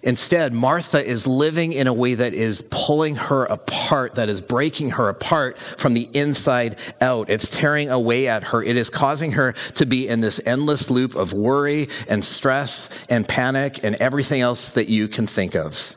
Instead, 0.06 0.54
Martha 0.54 1.04
is 1.04 1.26
living 1.26 1.74
in 1.74 1.88
a 1.88 1.94
way 1.94 2.14
that 2.14 2.36
is 2.36 2.62
pulling 2.70 3.16
her 3.16 3.46
apart, 3.46 4.14
that 4.16 4.30
is 4.30 4.40
breaking 4.40 4.92
her 4.92 5.10
apart 5.10 5.58
from 5.58 5.96
the 5.96 6.08
inside 6.14 6.78
out. 7.02 7.28
It's 7.32 7.50
tearing 7.50 7.90
away 7.90 8.28
at 8.28 8.44
her. 8.44 8.62
It 8.62 8.78
is 8.78 8.92
causing 8.92 9.32
her 9.32 9.54
to 9.74 9.86
be 9.88 10.08
in 10.08 10.20
this 10.20 10.40
endless 10.46 10.92
loop 10.92 11.16
of 11.16 11.34
worry 11.34 11.88
and 12.08 12.24
stress 12.24 12.92
and 13.10 13.28
panic 13.28 13.84
and 13.84 13.96
everything 13.96 14.42
else 14.42 14.70
that 14.74 14.90
you 14.90 15.08
can 15.08 15.26
think 15.26 15.56
of. 15.56 15.96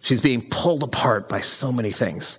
She's 0.00 0.22
being 0.22 0.48
pulled 0.48 0.82
apart 0.82 1.28
by 1.28 1.40
so 1.40 1.70
many 1.70 1.90
things 1.90 2.38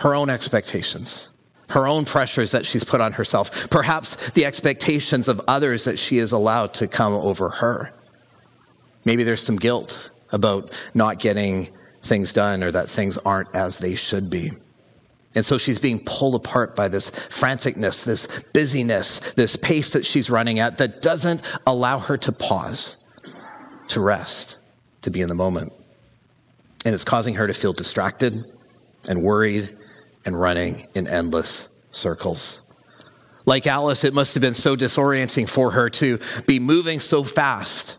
her 0.00 0.14
own 0.14 0.28
expectations, 0.28 1.32
her 1.70 1.86
own 1.86 2.04
pressures 2.04 2.52
that 2.52 2.66
she's 2.66 2.84
put 2.84 3.00
on 3.00 3.12
herself, 3.12 3.70
perhaps 3.70 4.30
the 4.32 4.44
expectations 4.44 5.28
of 5.28 5.40
others 5.46 5.84
that 5.84 5.98
she 5.98 6.18
is 6.18 6.32
allowed 6.32 6.74
to 6.74 6.86
come 6.86 7.12
over 7.14 7.48
her. 7.48 7.92
Maybe 9.04 9.24
there's 9.24 9.42
some 9.42 9.56
guilt 9.56 10.10
about 10.32 10.78
not 10.94 11.18
getting 11.18 11.68
things 12.02 12.32
done 12.32 12.62
or 12.62 12.70
that 12.70 12.88
things 12.88 13.18
aren't 13.18 13.54
as 13.54 13.78
they 13.78 13.94
should 13.94 14.30
be. 14.30 14.52
And 15.34 15.44
so 15.44 15.58
she's 15.58 15.78
being 15.78 16.00
pulled 16.04 16.34
apart 16.34 16.74
by 16.74 16.88
this 16.88 17.10
franticness, 17.10 18.04
this 18.04 18.26
busyness, 18.52 19.20
this 19.34 19.56
pace 19.56 19.92
that 19.92 20.04
she's 20.04 20.28
running 20.28 20.58
at 20.58 20.78
that 20.78 21.02
doesn't 21.02 21.42
allow 21.66 21.98
her 21.98 22.16
to 22.18 22.32
pause, 22.32 22.96
to 23.88 24.00
rest, 24.00 24.58
to 25.02 25.10
be 25.10 25.20
in 25.20 25.28
the 25.28 25.34
moment. 25.34 25.72
And 26.84 26.94
it's 26.94 27.04
causing 27.04 27.34
her 27.34 27.46
to 27.46 27.54
feel 27.54 27.72
distracted 27.72 28.44
and 29.08 29.22
worried 29.22 29.76
and 30.24 30.38
running 30.38 30.88
in 30.94 31.06
endless 31.06 31.68
circles. 31.92 32.62
Like 33.46 33.66
Alice, 33.66 34.04
it 34.04 34.14
must 34.14 34.34
have 34.34 34.40
been 34.40 34.54
so 34.54 34.76
disorienting 34.76 35.48
for 35.48 35.70
her 35.70 35.88
to 35.90 36.18
be 36.46 36.58
moving 36.58 36.98
so 36.98 37.22
fast 37.22 37.98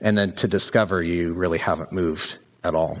and 0.00 0.16
then 0.16 0.32
to 0.32 0.48
discover 0.48 1.02
you 1.02 1.34
really 1.34 1.58
haven't 1.58 1.92
moved 1.92 2.38
at 2.64 2.74
all. 2.74 2.98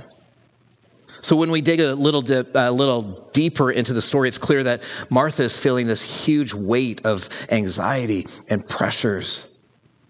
So 1.22 1.36
when 1.36 1.50
we 1.50 1.60
dig 1.60 1.80
a 1.80 1.94
little, 1.94 2.22
dip, 2.22 2.50
a 2.54 2.70
little 2.70 3.02
deeper 3.32 3.70
into 3.70 3.92
the 3.92 4.00
story, 4.00 4.28
it's 4.28 4.38
clear 4.38 4.62
that 4.62 4.82
Martha 5.10 5.42
is 5.42 5.58
feeling 5.58 5.86
this 5.86 6.02
huge 6.02 6.54
weight 6.54 7.04
of 7.04 7.28
anxiety 7.50 8.26
and 8.48 8.66
pressures 8.66 9.48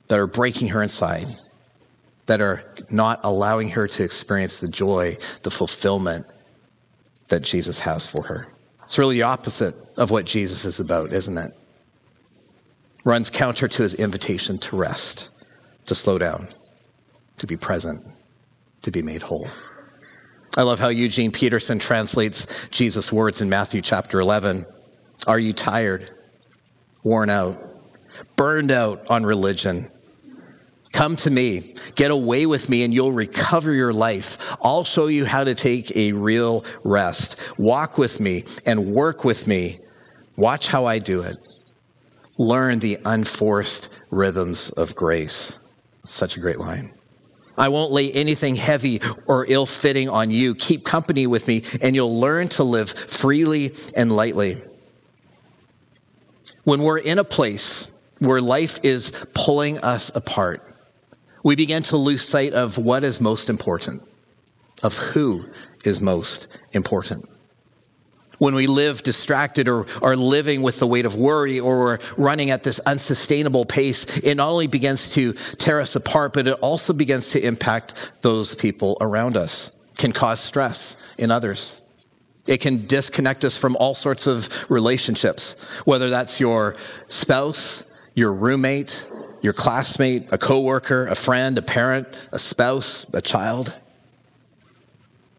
that 0.09 0.19
are 0.19 0.27
breaking 0.27 0.69
her 0.69 0.83
inside, 0.83 1.27
that 2.27 2.41
are 2.41 2.65
not 2.91 3.21
allowing 3.25 3.69
her 3.71 3.89
to 3.89 4.05
experience 4.05 4.61
the 4.61 4.69
joy, 4.69 5.17
the 5.43 5.51
fulfillment 5.51 6.27
that 7.29 7.43
Jesus 7.43 7.81
has 7.81 8.07
for 8.07 8.23
her. 8.23 8.53
It's 8.85 8.99
really 8.99 9.17
the 9.17 9.23
opposite 9.23 9.75
of 9.97 10.11
what 10.11 10.27
Jesus 10.27 10.65
is 10.65 10.81
about, 10.81 11.13
isn't 11.13 11.39
it? 11.39 11.53
Runs 13.05 13.31
counter 13.31 13.67
to 13.67 13.83
his 13.83 13.95
invitation 13.95 14.59
to 14.59 14.77
rest, 14.77 15.31
to 15.87 15.95
slow 15.95 16.19
down 16.19 16.49
to 17.41 17.47
be 17.47 17.57
present, 17.57 18.07
to 18.83 18.91
be 18.91 19.03
made 19.03 19.23
whole. 19.23 19.49
I 20.57 20.63
love 20.63 20.79
how 20.79 20.89
Eugene 20.89 21.33
Peterson 21.33 21.79
translates 21.79 22.47
Jesus' 22.69 23.11
words 23.11 23.41
in 23.41 23.49
Matthew 23.49 23.81
chapter 23.81 24.21
11. 24.21 24.67
Are 25.27 25.39
you 25.39 25.55
tired, 25.55 26.11
worn 27.03 27.31
out, 27.31 27.83
burned 28.37 28.71
out 28.71 29.11
on 29.11 29.25
religion? 29.25 29.91
Come 30.93 31.17
to 31.17 31.31
me, 31.31 31.77
get 31.95 32.11
away 32.11 32.45
with 32.45 32.69
me, 32.69 32.83
and 32.85 32.93
you'll 32.93 33.13
recover 33.13 33.73
your 33.73 33.93
life. 33.93 34.37
I'll 34.63 34.85
show 34.85 35.07
you 35.07 35.25
how 35.25 35.45
to 35.45 35.55
take 35.55 35.97
a 35.97 36.13
real 36.13 36.65
rest. 36.85 37.37
Walk 37.59 37.97
with 37.97 38.21
me 38.21 38.45
and 38.67 38.93
work 38.93 39.25
with 39.25 39.47
me. 39.47 39.79
Watch 40.37 40.69
how 40.69 40.85
I 40.85 40.99
do 40.99 41.23
it. 41.23 41.37
Learn 42.39 42.81
the 42.81 42.99
unforced 43.05 43.89
rhythms 44.11 44.71
of 44.71 44.95
grace. 44.95 45.59
Such 46.05 46.37
a 46.37 46.41
great 46.41 46.59
line. 46.59 46.93
I 47.61 47.69
won't 47.69 47.93
lay 47.93 48.11
anything 48.13 48.57
heavy 48.57 49.01
or 49.27 49.45
ill 49.47 49.67
fitting 49.67 50.09
on 50.09 50.31
you. 50.31 50.55
Keep 50.55 50.85
company 50.85 51.27
with 51.27 51.47
me, 51.47 51.63
and 51.83 51.95
you'll 51.95 52.19
learn 52.19 52.49
to 52.49 52.65
live 52.65 52.91
freely 52.91 53.75
and 53.95 54.11
lightly. 54.11 54.57
When 56.65 56.83
we're 56.83 56.99
in 56.99 57.19
a 57.19 57.25
place 57.25 57.87
where 58.19 58.41
life 58.41 58.81
is 58.83 59.13
pulling 59.35 59.79
us 59.79 60.11
apart, 60.15 60.75
we 61.45 61.55
begin 61.55 61.83
to 61.85 61.97
lose 61.97 62.27
sight 62.27 62.55
of 62.55 62.79
what 62.79 63.05
is 63.05 63.21
most 63.21 63.49
important, 63.49 64.03
of 64.83 64.97
who 64.97 65.47
is 65.85 66.01
most 66.01 66.47
important 66.73 67.30
when 68.41 68.55
we 68.55 68.67
live 68.67 69.03
distracted 69.03 69.69
or 69.69 69.87
are 70.01 70.17
living 70.17 70.63
with 70.63 70.79
the 70.79 70.87
weight 70.87 71.05
of 71.05 71.15
worry 71.15 71.61
or 71.61 71.79
we're 71.79 71.99
running 72.17 72.51
at 72.51 72.63
this 72.63 72.81
unsustainable 72.81 73.67
pace, 73.67 74.19
it 74.21 74.35
not 74.35 74.49
only 74.49 74.67
begins 74.67 75.13
to 75.13 75.35
tear 75.59 75.79
us 75.79 75.95
apart, 75.95 76.33
but 76.33 76.49
it 76.49 76.55
also 76.63 76.95
begins 76.95 77.33
to 77.33 77.47
impact 77.47 78.13
those 78.23 78.55
people 78.55 78.97
around 79.03 79.37
us, 79.37 79.73
can 79.99 80.11
cause 80.11 80.41
stress 80.41 80.97
in 81.19 81.31
others. 81.31 81.83
It 82.47 82.63
can 82.63 82.87
disconnect 82.87 83.45
us 83.45 83.59
from 83.59 83.77
all 83.77 83.95
sorts 83.95 84.27
of 84.27 84.49
relationships, 84.71 85.53
whether 85.85 86.09
that's 86.09 86.41
your 86.41 86.77
spouse, 87.09 87.85
your 88.15 88.33
roommate, 88.33 89.07
your 89.43 89.53
classmate, 89.53 90.33
a 90.33 90.39
coworker, 90.39 91.07
a 91.09 91.15
friend, 91.15 91.59
a 91.59 91.63
parent, 91.63 92.29
a 92.33 92.39
spouse, 92.39 93.05
a 93.13 93.21
child. 93.21 93.77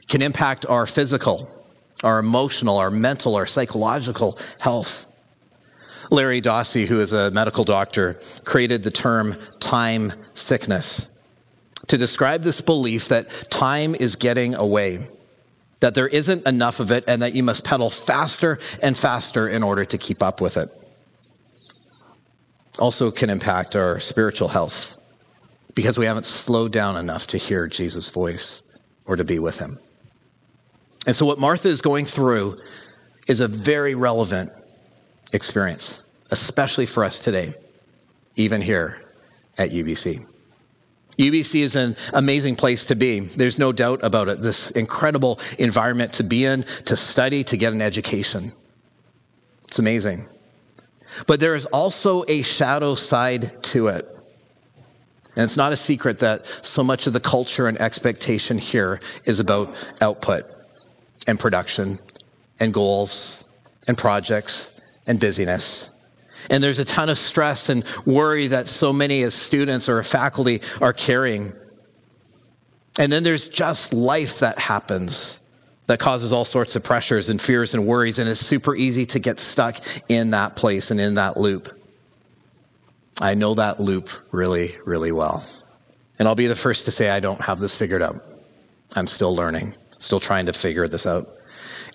It 0.02 0.08
can 0.08 0.22
impact 0.22 0.68
our 0.68 0.86
physical 0.86 1.61
our 2.04 2.20
emotional, 2.20 2.78
our 2.78 2.92
mental, 2.92 3.36
our 3.36 3.46
psychological 3.46 4.38
health. 4.60 5.08
Larry 6.10 6.42
Dossey, 6.42 6.86
who 6.86 7.00
is 7.00 7.14
a 7.14 7.32
medical 7.32 7.64
doctor, 7.64 8.20
created 8.44 8.84
the 8.84 8.92
term 8.92 9.36
time 9.60 10.12
sickness 10.34 11.08
to 11.88 11.98
describe 11.98 12.44
this 12.44 12.62
belief 12.62 13.08
that 13.10 13.30
time 13.50 13.96
is 13.96 14.16
getting 14.16 14.56
away, 14.56 15.08
that 15.80 15.96
there 15.96 16.08
isn't 16.08 16.46
enough 16.48 16.80
of 16.80 16.92
it, 16.92 17.06
and 17.08 17.22
that 17.22 17.34
you 17.34 17.44
must 17.44 17.64
pedal 17.64 17.90
faster 17.90 18.60
and 18.82 18.98
faster 18.98 19.48
in 19.48 19.64
order 19.64 19.86
to 19.86 19.98
keep 19.98 20.22
up 20.22 20.42
with 20.42 20.58
it. 20.58 20.70
Also, 22.80 23.12
can 23.12 23.30
impact 23.30 23.76
our 23.76 24.00
spiritual 24.00 24.48
health 24.48 24.96
because 25.76 25.98
we 25.98 26.06
haven't 26.06 26.26
slowed 26.26 26.72
down 26.72 26.98
enough 26.98 27.28
to 27.28 27.38
hear 27.38 27.68
Jesus' 27.68 28.10
voice 28.10 28.62
or 29.06 29.16
to 29.16 29.24
be 29.24 29.40
with 29.40 29.60
him. 29.60 29.80
And 31.08 31.16
so, 31.16 31.26
what 31.26 31.40
Martha 31.40 31.68
is 31.68 31.82
going 31.82 32.06
through 32.06 32.60
is 33.28 33.40
a 33.40 33.48
very 33.48 33.96
relevant 33.96 34.52
experience, 35.34 36.04
especially 36.30 36.86
for 36.86 37.04
us 37.04 37.20
today, 37.20 37.56
even 38.36 38.62
here 38.62 39.02
at 39.58 39.72
UBC. 39.72 40.26
UBC 41.18 41.62
is 41.62 41.76
an 41.76 41.96
amazing 42.14 42.56
place 42.56 42.86
to 42.86 42.96
be. 42.96 43.20
There's 43.20 43.60
no 43.60 43.72
doubt 43.72 44.00
about 44.04 44.30
it. 44.30 44.42
This 44.42 44.72
incredible 44.72 45.40
environment 45.60 46.14
to 46.14 46.24
be 46.24 46.46
in, 46.46 46.64
to 46.86 46.96
study, 46.96 47.44
to 47.46 47.58
get 47.58 47.74
an 47.74 47.82
education. 47.82 48.52
It's 49.66 49.80
amazing. 49.80 50.28
But 51.28 51.40
there 51.40 51.56
is 51.56 51.66
also 51.68 52.24
a 52.28 52.42
shadow 52.44 52.96
side 52.96 53.62
to 53.64 53.88
it. 53.88 54.08
And 55.36 55.44
it's 55.44 55.58
not 55.58 55.72
a 55.72 55.78
secret 55.78 56.20
that 56.20 56.46
so 56.46 56.84
much 56.84 57.08
of 57.08 57.14
the 57.14 57.20
culture 57.20 57.68
and 57.68 57.80
expectation 57.80 58.58
here 58.58 59.00
is 59.26 59.40
about 59.40 59.76
output 60.02 60.61
and 61.28 61.40
production 61.40 62.00
and 62.60 62.74
goals 62.74 63.44
and 63.88 63.98
projects 63.98 64.72
and 65.08 65.20
busyness. 65.20 65.90
And 66.50 66.64
there's 66.64 66.80
a 66.80 66.86
ton 66.86 67.10
of 67.10 67.18
stress 67.18 67.70
and 67.70 67.84
worry 68.06 68.48
that 68.48 68.68
so 68.68 68.92
many 68.92 69.22
as 69.24 69.34
students 69.34 69.90
or 69.90 70.02
faculty 70.04 70.62
are 70.80 70.94
carrying. 70.94 71.54
And 73.00 73.12
then 73.12 73.24
there's 73.24 73.48
just 73.48 73.94
life 73.94 74.40
that 74.40 74.60
happens 74.60 75.40
that 75.88 76.00
causes 76.00 76.32
all 76.32 76.46
sorts 76.46 76.76
of 76.76 76.84
pressures 76.84 77.30
and 77.30 77.42
fears 77.42 77.74
and 77.74 77.86
worries. 77.86 78.20
And 78.20 78.30
it's 78.30 78.40
super 78.40 78.76
easy 78.76 79.06
to 79.08 79.20
get 79.20 79.40
stuck 79.40 79.78
in 80.10 80.32
that 80.32 80.56
place 80.56 80.92
and 80.92 81.00
in 81.00 81.16
that 81.16 81.38
loop. 81.38 81.78
I 83.20 83.36
know 83.36 83.54
that 83.56 83.80
loop 83.80 84.10
really, 84.32 84.76
really 84.86 85.12
well. 85.12 85.46
And 86.18 86.28
I'll 86.28 86.36
be 86.36 86.48
the 86.48 86.56
first 86.56 86.86
to 86.86 86.92
say 86.92 87.10
I 87.10 87.20
don't 87.20 87.42
have 87.42 87.60
this 87.60 87.76
figured 87.76 88.02
out. 88.02 88.24
I'm 88.96 89.08
still 89.08 89.36
learning 89.36 89.76
still 90.02 90.20
trying 90.20 90.46
to 90.48 90.54
figure 90.54 90.88
this 90.88 91.06
out. 91.06 91.38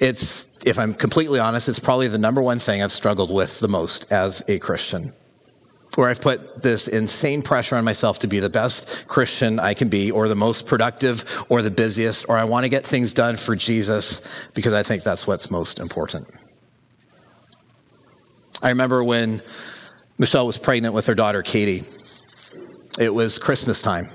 It's, 0.00 0.46
if 0.64 0.78
I'm 0.78 0.94
completely 0.94 1.40
honest, 1.40 1.68
it's 1.68 1.78
probably 1.78 2.08
the 2.08 2.18
number 2.18 2.42
one 2.42 2.58
thing 2.58 2.82
I've 2.82 2.92
struggled 2.92 3.30
with 3.30 3.60
the 3.60 3.68
most 3.68 4.10
as 4.12 4.42
a 4.48 4.58
Christian. 4.58 5.12
Where 5.94 6.10
I've 6.10 6.20
put 6.20 6.60
this 6.60 6.88
insane 6.88 7.40
pressure 7.40 7.76
on 7.76 7.84
myself 7.84 8.18
to 8.18 8.26
be 8.26 8.38
the 8.38 8.50
best 8.50 9.06
Christian 9.08 9.58
I 9.58 9.72
can 9.72 9.88
be, 9.88 10.10
or 10.10 10.28
the 10.28 10.36
most 10.36 10.66
productive, 10.66 11.24
or 11.48 11.62
the 11.62 11.70
busiest, 11.70 12.26
or 12.28 12.36
I 12.36 12.44
want 12.44 12.64
to 12.64 12.68
get 12.68 12.86
things 12.86 13.14
done 13.14 13.36
for 13.36 13.56
Jesus 13.56 14.20
because 14.52 14.74
I 14.74 14.82
think 14.82 15.02
that's 15.02 15.26
what's 15.26 15.50
most 15.50 15.78
important. 15.78 16.28
I 18.62 18.68
remember 18.68 19.02
when 19.02 19.40
Michelle 20.18 20.46
was 20.46 20.58
pregnant 20.58 20.94
with 20.94 21.06
her 21.06 21.14
daughter, 21.14 21.42
Katie. 21.42 21.84
It 22.98 23.14
was 23.14 23.38
Christmas 23.38 23.80
time, 23.80 24.08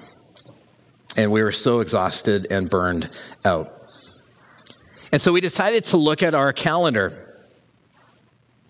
and 1.18 1.32
we 1.32 1.42
were 1.42 1.52
so 1.52 1.80
exhausted 1.80 2.48
and 2.52 2.70
burned 2.70 3.10
out. 3.44 3.81
And 5.12 5.22
so 5.22 5.34
we 5.34 5.42
decided 5.42 5.84
to 5.86 5.98
look 5.98 6.24
at 6.24 6.34
our 6.34 6.54
calendar 6.54 7.28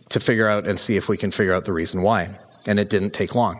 to 0.09 0.19
figure 0.19 0.47
out 0.47 0.67
and 0.67 0.79
see 0.79 0.97
if 0.97 1.07
we 1.07 1.17
can 1.17 1.31
figure 1.31 1.53
out 1.53 1.65
the 1.65 1.73
reason 1.73 2.01
why. 2.01 2.29
And 2.67 2.79
it 2.79 2.89
didn't 2.89 3.11
take 3.11 3.35
long. 3.35 3.59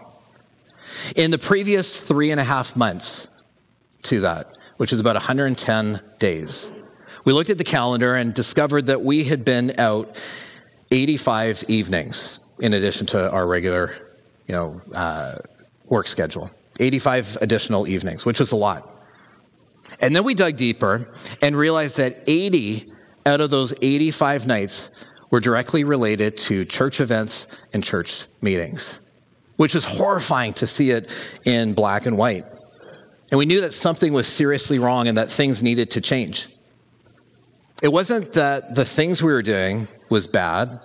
In 1.16 1.32
the 1.32 1.38
previous 1.38 2.04
three 2.04 2.32
and 2.32 2.40
a 2.40 2.44
half 2.44 2.76
months 2.76 3.28
to 4.04 4.22
that, 4.22 4.58
which 4.78 4.92
is 4.92 5.00
about 5.00 5.16
110 5.16 6.02
days, 6.20 6.72
we 7.24 7.34
looked 7.34 7.50
at 7.50 7.58
the 7.58 7.64
calendar 7.64 8.16
and 8.16 8.34
discovered 8.34 8.88
that 8.88 9.02
we 9.02 9.24
had 9.24 9.46
been 9.46 9.80
out 9.80 10.18
85 10.90 11.64
evenings 11.68 12.40
in 12.60 12.74
addition 12.74 13.08
to 13.08 13.32
our 13.32 13.48
regular, 13.48 13.94
you 14.48 14.56
know, 14.56 14.82
uh, 14.94 15.36
work 15.86 16.08
schedule. 16.08 16.50
85 16.80 17.38
additional 17.42 17.88
evenings, 17.88 18.26
which 18.26 18.40
was 18.40 18.52
a 18.52 18.56
lot. 18.56 18.91
And 20.02 20.16
then 20.16 20.24
we 20.24 20.34
dug 20.34 20.56
deeper 20.56 21.14
and 21.42 21.56
realized 21.56 21.98
that 21.98 22.24
80 22.28 22.92
out 23.26 23.40
of 23.40 23.52
those 23.52 23.74
85 23.82 24.48
nights 24.48 24.90
were 25.30 25.40
directly 25.40 25.84
related 25.84 26.36
to 26.38 26.66
church 26.66 27.00
events 27.00 27.48
and 27.74 27.84
church 27.84 28.26
meetings, 28.42 29.00
which 29.58 29.76
was 29.76 29.86
horrifying 29.86 30.54
to 30.54 30.68
see 30.68 30.90
it 30.90 31.10
in 31.46 31.74
black 31.74 32.06
and 32.06 32.18
white. 32.18 32.46
And 33.30 33.38
we 33.38 33.46
knew 33.46 33.62
that 33.62 33.74
something 33.74 34.12
was 34.12 34.28
seriously 34.28 34.80
wrong 34.80 35.08
and 35.08 35.18
that 35.18 35.32
things 35.32 35.64
needed 35.64 35.92
to 35.92 36.02
change. 36.02 36.50
It 37.82 37.88
wasn't 37.88 38.34
that 38.34 38.76
the 38.76 38.86
things 38.86 39.24
we 39.24 39.32
were 39.32 39.42
doing 39.42 39.88
was 40.10 40.28
bad 40.28 40.82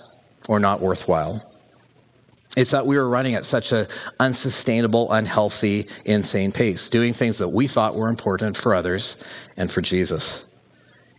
or 0.48 0.60
not 0.60 0.80
worthwhile. 0.80 1.42
It's 2.56 2.70
that 2.70 2.86
we 2.86 2.96
were 2.96 3.08
running 3.08 3.34
at 3.34 3.44
such 3.44 3.72
an 3.72 3.86
unsustainable, 4.18 5.12
unhealthy, 5.12 5.88
insane 6.04 6.52
pace, 6.52 6.88
doing 6.88 7.12
things 7.12 7.38
that 7.38 7.48
we 7.48 7.66
thought 7.66 7.94
were 7.94 8.08
important 8.08 8.56
for 8.56 8.74
others 8.74 9.18
and 9.56 9.70
for 9.70 9.82
Jesus. 9.82 10.46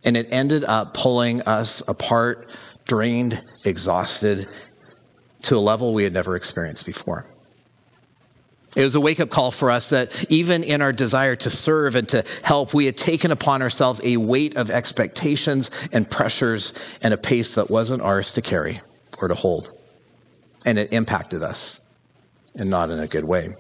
And 0.04 0.18
it 0.18 0.28
ended 0.32 0.64
up 0.64 0.96
pulling 0.96 1.42
us 1.44 1.84
apart, 1.88 2.50
drained, 2.86 3.44
exhausted, 3.66 4.48
to 5.44 5.56
a 5.56 5.60
level 5.60 5.94
we 5.94 6.04
had 6.04 6.14
never 6.14 6.36
experienced 6.36 6.86
before. 6.86 7.28
It 8.76 8.84
was 8.84 8.96
a 8.96 9.02
wake 9.02 9.20
up 9.20 9.30
call 9.30 9.52
for 9.52 9.72
us 9.72 9.90
that 9.90 10.32
even 10.32 10.64
in 10.64 10.82
our 10.82 10.92
desire 10.92 11.36
to 11.38 11.50
serve 11.50 11.96
and 11.96 12.08
to 12.10 12.24
help, 12.44 12.74
we 12.74 12.86
had 12.86 12.98
taken 12.98 13.32
upon 13.32 13.62
ourselves 13.62 14.02
a 14.04 14.18
weight 14.18 14.56
of 14.56 14.70
expectations 14.70 15.72
and 15.94 16.10
pressures 16.10 16.74
and 17.02 17.14
a 17.14 17.18
pace 17.18 17.56
that 17.56 17.70
wasn't 17.70 18.02
ours 18.02 18.34
to 18.34 18.42
carry 18.42 18.78
or 19.20 19.28
to 19.28 19.36
hold 19.36 19.77
and 20.68 20.78
it 20.78 20.92
impacted 20.92 21.44
us, 21.44 21.80
and 22.54 22.70
not 22.70 22.90
in 22.90 23.00
a 23.00 23.08
good 23.08 23.24
way. 23.24 23.56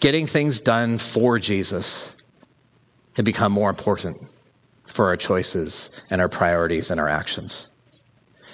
Getting 0.00 0.26
things 0.26 0.60
done 0.60 0.98
for 0.98 1.38
Jesus 1.38 2.14
had 3.16 3.24
become 3.24 3.52
more 3.52 3.70
important 3.70 4.18
for 4.86 5.06
our 5.06 5.16
choices 5.16 5.90
and 6.10 6.20
our 6.20 6.28
priorities 6.28 6.90
and 6.90 7.00
our 7.00 7.08
actions. 7.08 7.70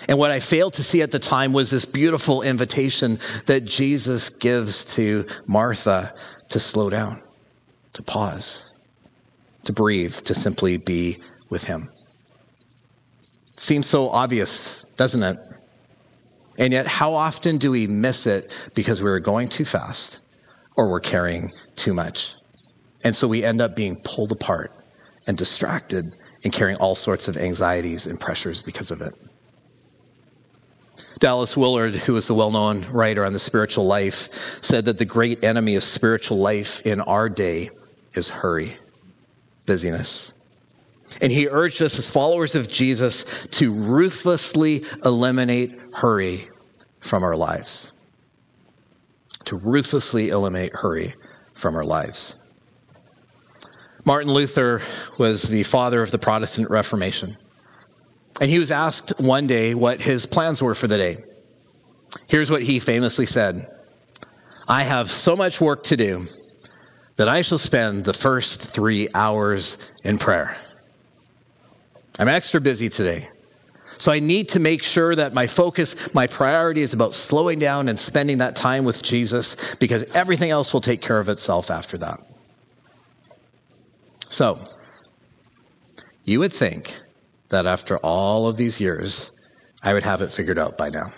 And 0.09 0.17
what 0.17 0.31
I 0.31 0.39
failed 0.39 0.75
to 0.75 0.85
see 0.85 1.03
at 1.03 1.11
the 1.11 1.19
time 1.19 1.53
was 1.53 1.71
this 1.71 1.85
beautiful 1.85 2.43
invitation 2.43 3.19
that 3.47 3.65
Jesus 3.65 4.31
gives 4.31 4.85
to 4.95 5.27
Martha 5.49 6.15
to 6.51 6.61
slow 6.61 6.89
down, 6.89 7.21
to 7.95 8.03
pause, 8.05 8.73
to 9.65 9.73
breathe, 9.73 10.15
to 10.15 10.35
simply 10.35 10.77
be 10.77 11.19
with 11.49 11.65
him. 11.65 11.91
Seems 13.57 13.89
so 13.89 14.09
obvious, 14.09 14.85
doesn't 14.97 15.25
it? 15.25 15.37
And 16.61 16.75
yet, 16.75 16.87
how 16.87 17.15
often 17.15 17.57
do 17.57 17.71
we 17.71 17.87
miss 17.87 18.27
it 18.27 18.71
because 18.75 19.03
we 19.03 19.09
are 19.09 19.19
going 19.19 19.49
too 19.49 19.65
fast 19.65 20.21
or 20.77 20.89
we're 20.91 21.01
carrying 21.01 21.53
too 21.75 21.95
much? 21.95 22.37
And 23.03 23.17
so 23.17 23.27
we 23.27 23.43
end 23.43 23.63
up 23.63 23.75
being 23.75 23.97
pulled 24.05 24.31
apart 24.31 24.71
and 25.27 25.39
distracted 25.39 26.15
and 26.45 26.53
carrying 26.53 26.77
all 26.77 26.95
sorts 26.95 27.29
of 27.29 27.39
anxieties 27.39 28.07
and 28.07 28.21
pressures 28.21 28.61
because 28.61 28.91
of 28.91 29.01
it. 29.01 29.15
Dallas 31.19 31.57
Willard, 31.57 31.97
who 31.97 32.15
is 32.17 32.27
the 32.27 32.35
well 32.35 32.51
known 32.51 32.85
writer 32.91 33.25
on 33.25 33.33
the 33.33 33.39
spiritual 33.39 33.87
life, 33.87 34.29
said 34.63 34.85
that 34.85 34.99
the 34.99 35.05
great 35.07 35.43
enemy 35.43 35.77
of 35.77 35.83
spiritual 35.83 36.39
life 36.39 36.83
in 36.83 37.01
our 37.01 37.31
day 37.31 37.71
is 38.15 38.29
hurry, 38.29 38.77
busyness. 39.67 40.35
And 41.21 41.33
he 41.33 41.49
urged 41.49 41.83
us 41.83 41.99
as 41.99 42.09
followers 42.09 42.55
of 42.55 42.69
Jesus 42.69 43.25
to 43.53 43.73
ruthlessly 43.73 44.83
eliminate 45.05 45.79
hurry 45.93 46.49
from 47.01 47.25
our 47.25 47.37
lives. 47.37 47.93
To 49.47 49.57
ruthlessly 49.57 50.29
eliminate 50.29 50.75
hurry 50.75 51.15
from 51.55 51.75
our 51.75 51.85
lives. 51.85 52.37
Martin 54.05 54.33
Luther 54.33 54.81
was 55.19 55.43
the 55.43 55.63
father 55.63 56.03
of 56.03 56.11
the 56.11 56.19
Protestant 56.19 56.71
Reformation. 56.71 57.37
And 58.41 58.49
he 58.49 58.59
was 58.59 58.71
asked 58.71 59.13
one 59.19 59.47
day 59.47 59.75
what 59.75 60.01
his 60.01 60.25
plans 60.25 60.63
were 60.63 60.75
for 60.75 60.87
the 60.87 60.97
day. 60.97 61.25
Here's 62.27 62.51
what 62.51 62.63
he 62.63 62.79
famously 62.79 63.27
said 63.27 63.69
I 64.69 64.85
have 64.85 65.11
so 65.11 65.37
much 65.37 65.61
work 65.61 65.83
to 65.85 65.97
do 65.97 66.27
that 67.17 67.29
I 67.29 67.43
shall 67.43 67.59
spend 67.59 68.05
the 68.05 68.15
first 68.15 68.63
three 68.63 69.09
hours 69.15 69.77
in 70.05 70.17
prayer. 70.17 70.57
I'm 72.19 72.29
extra 72.29 72.61
busy 72.61 72.89
today. 72.89 73.29
So 74.01 74.11
I 74.11 74.19
need 74.19 74.49
to 74.49 74.61
make 74.61 74.83
sure 74.83 75.15
that 75.15 75.35
my 75.35 75.47
focus, 75.47 75.95
my 76.15 76.27
priority 76.27 76.81
is 76.81 76.95
about 76.95 77.13
slowing 77.13 77.59
down 77.59 77.89
and 77.89 77.99
spending 77.99 78.39
that 78.39 78.57
time 78.57 78.85
with 78.85 79.03
Jesus 79.03 79.77
because 79.77 80.05
everything 80.15 80.51
else 80.51 80.73
will 80.73 80.81
take 80.81 81.03
care 81.03 81.21
of 81.21 81.29
itself 81.29 81.71
after 81.71 81.99
that. 81.99 82.19
So, 84.31 84.59
you 86.25 86.39
would 86.39 86.53
think 86.53 87.03
that 87.51 87.67
after 87.67 87.99
all 87.99 88.49
of 88.49 88.57
these 88.57 88.81
years, 88.81 89.33
I 89.83 89.93
would 89.93 90.05
have 90.05 90.23
it 90.23 90.33
figured 90.33 90.59
out 90.59 90.79
by 90.79 90.89
now. 90.89 91.13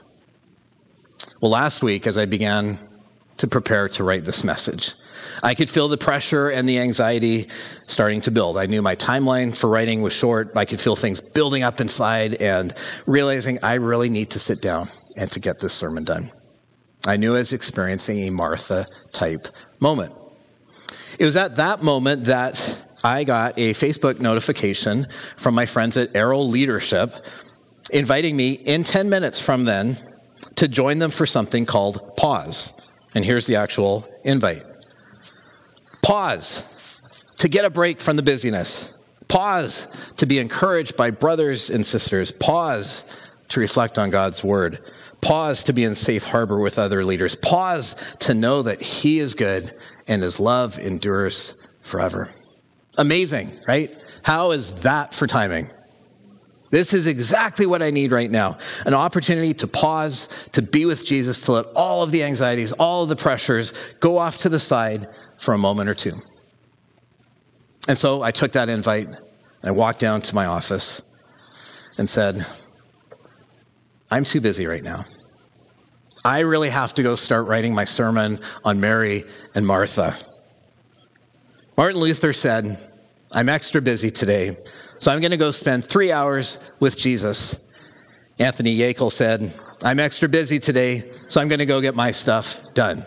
Well, 1.41 1.53
last 1.53 1.85
week, 1.85 2.07
as 2.09 2.19
I 2.19 2.27
began 2.27 2.79
to 3.39 3.47
prepare 3.47 3.89
to 3.89 4.05
write 4.05 4.25
this 4.25 4.45
message, 4.45 4.95
I 5.43 5.55
could 5.55 5.69
feel 5.71 5.89
the 5.89 5.97
pressure 5.97 6.51
and 6.51 6.69
the 6.69 6.79
anxiety 6.79 7.49
starting 7.87 8.21
to 8.23 8.31
build. 8.31 8.57
I 8.57 8.67
knew 8.67 8.83
my 8.83 8.97
timeline 8.97 9.57
for 9.57 9.69
writing 9.69 10.03
was 10.03 10.13
short. 10.13 10.53
I 10.57 10.65
could 10.65 10.81
feel 10.81 10.97
things 10.97 11.21
building 11.21 11.63
up 11.63 11.81
inside 11.81 12.35
and 12.35 12.75
realizing 13.07 13.59
I 13.63 13.75
really 13.75 14.09
need 14.09 14.31
to 14.31 14.39
sit 14.39 14.61
down 14.61 14.89
and 15.17 15.31
to 15.33 15.41
get 15.41 15.59
this 15.59 15.73
sermon 15.73 16.05
done. 16.05 16.31
I 17.07 17.17
knew 17.17 17.35
I 17.35 17.39
was 17.39 17.53
experiencing 17.53 18.21
a 18.21 18.31
Martha 18.31 18.87
type 19.13 19.49
moment. 19.81 20.15
It 21.19 21.25
was 21.25 21.37
at 21.37 21.57
that 21.57 21.83
moment 21.83 22.27
that 22.27 22.83
I 23.05 23.25
got 23.25 23.59
a 23.59 23.73
Facebook 23.73 24.21
notification 24.21 25.09
from 25.37 25.55
my 25.55 25.67
friends 25.67 25.97
at 25.97 26.15
Arrow 26.15 26.41
Leadership 26.41 27.15
inviting 27.91 28.37
me 28.37 28.53
in 28.53 28.85
10 28.85 29.11
minutes 29.11 29.41
from 29.41 29.65
then 29.65 29.97
to 30.57 30.69
join 30.69 30.99
them 30.99 31.11
for 31.11 31.27
something 31.27 31.67
called 31.67 32.17
Pause. 32.17 32.73
And 33.15 33.25
here's 33.25 33.47
the 33.47 33.57
actual 33.57 34.09
invite. 34.25 34.65
Pause 36.03 36.65
to 37.39 37.49
get 37.49 37.65
a 37.65 37.71
break 37.71 38.01
from 38.01 38.17
the 38.17 38.23
busyness. 38.23 38.95
Pause 39.29 39.87
to 40.17 40.27
be 40.27 40.39
encouraged 40.39 40.97
by 40.97 41.11
brothers 41.11 41.71
and 41.71 41.87
sisters. 41.87 42.33
Pause 42.33 43.05
to 43.49 43.61
reflect 43.61 43.99
on 43.99 44.11
God's 44.11 44.43
word. 44.43 44.81
Pause 45.21 45.65
to 45.65 45.73
be 45.73 45.85
in 45.85 45.95
safe 45.95 46.25
harbor 46.25 46.59
with 46.59 46.79
other 46.79 47.05
leaders. 47.05 47.35
Pause 47.35 47.97
to 48.21 48.35
know 48.35 48.63
that 48.63 48.83
He 48.83 49.19
is 49.19 49.35
good 49.35 49.75
and 50.09 50.23
His 50.23 50.41
love 50.41 50.79
endures 50.79 51.55
forever. 51.81 52.29
Amazing, 52.99 53.53
right? 53.67 53.97
How 54.23 54.51
is 54.51 54.75
that 54.77 55.15
for 55.15 55.27
timing? 55.27 55.69
This 56.73 56.95
is 56.95 57.07
exactly 57.07 57.67
what 57.67 57.83
I 57.83 57.91
need 57.91 58.13
right 58.13 58.31
now 58.31 58.57
an 58.87 58.95
opportunity 58.95 59.53
to 59.53 59.67
pause, 59.69 60.27
to 60.53 60.63
be 60.63 60.87
with 60.87 61.05
Jesus, 61.05 61.43
to 61.43 61.53
let 61.53 61.67
all 61.77 62.03
of 62.03 62.11
the 62.11 62.25
anxieties, 62.25 62.73
all 62.73 63.03
of 63.03 63.11
the 63.11 63.17
pressures 63.17 63.75
go 64.01 64.17
off 64.17 64.39
to 64.39 64.49
the 64.49 64.59
side 64.59 65.07
for 65.37 65.53
a 65.53 65.59
moment 65.59 65.91
or 65.91 65.95
two. 65.95 66.15
And 67.89 67.99
so 67.99 68.23
I 68.23 68.31
took 68.31 68.53
that 68.53 68.71
invite 68.71 69.07
and 69.07 69.19
I 69.63 69.71
walked 69.71 70.01
down 70.01 70.23
to 70.23 70.35
my 70.35 70.47
office 70.47 71.03
and 71.99 72.09
said, 72.09 72.47
I'm 74.11 74.25
too 74.25 74.41
busy 74.41 74.67
right 74.67 74.83
now. 74.83 75.05
I 76.25 76.41
really 76.41 76.71
have 76.71 76.95
to 76.95 77.03
go 77.03 77.17
start 77.17 77.49
writing 77.49 77.75
my 77.75 77.85
sermon 77.85 78.41
on 78.65 78.81
Mary 78.81 79.25
and 79.55 79.67
Martha. 79.67 80.17
Martin 81.77 82.01
Luther 82.01 82.33
said, 82.33 82.79
I'm 83.35 83.51
extra 83.51 83.83
busy 83.83 84.11
today, 84.11 84.57
so 85.03 85.11
I'm 85.11 85.21
going 85.21 85.33
to 85.33 85.37
go 85.37 85.51
spend 85.51 85.85
three 85.85 86.13
hours 86.13 86.61
with 86.79 86.97
Jesus. 86.97 87.59
Anthony 88.39 88.79
Yeakel 88.79 89.11
said, 89.11 89.53
I'm 89.83 89.99
extra 89.99 90.29
busy 90.29 90.61
today, 90.61 91.11
so 91.27 91.41
I'm 91.41 91.49
going 91.49 91.59
to 91.59 91.67
go 91.67 91.81
get 91.81 91.97
my 91.97 92.13
stuff 92.13 92.73
done. 92.73 93.05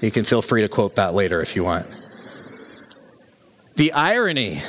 You 0.00 0.12
can 0.12 0.22
feel 0.22 0.40
free 0.40 0.62
to 0.62 0.68
quote 0.68 0.94
that 0.94 1.14
later 1.14 1.40
if 1.40 1.56
you 1.56 1.64
want. 1.64 1.88
The 3.74 3.92
irony 3.92 4.62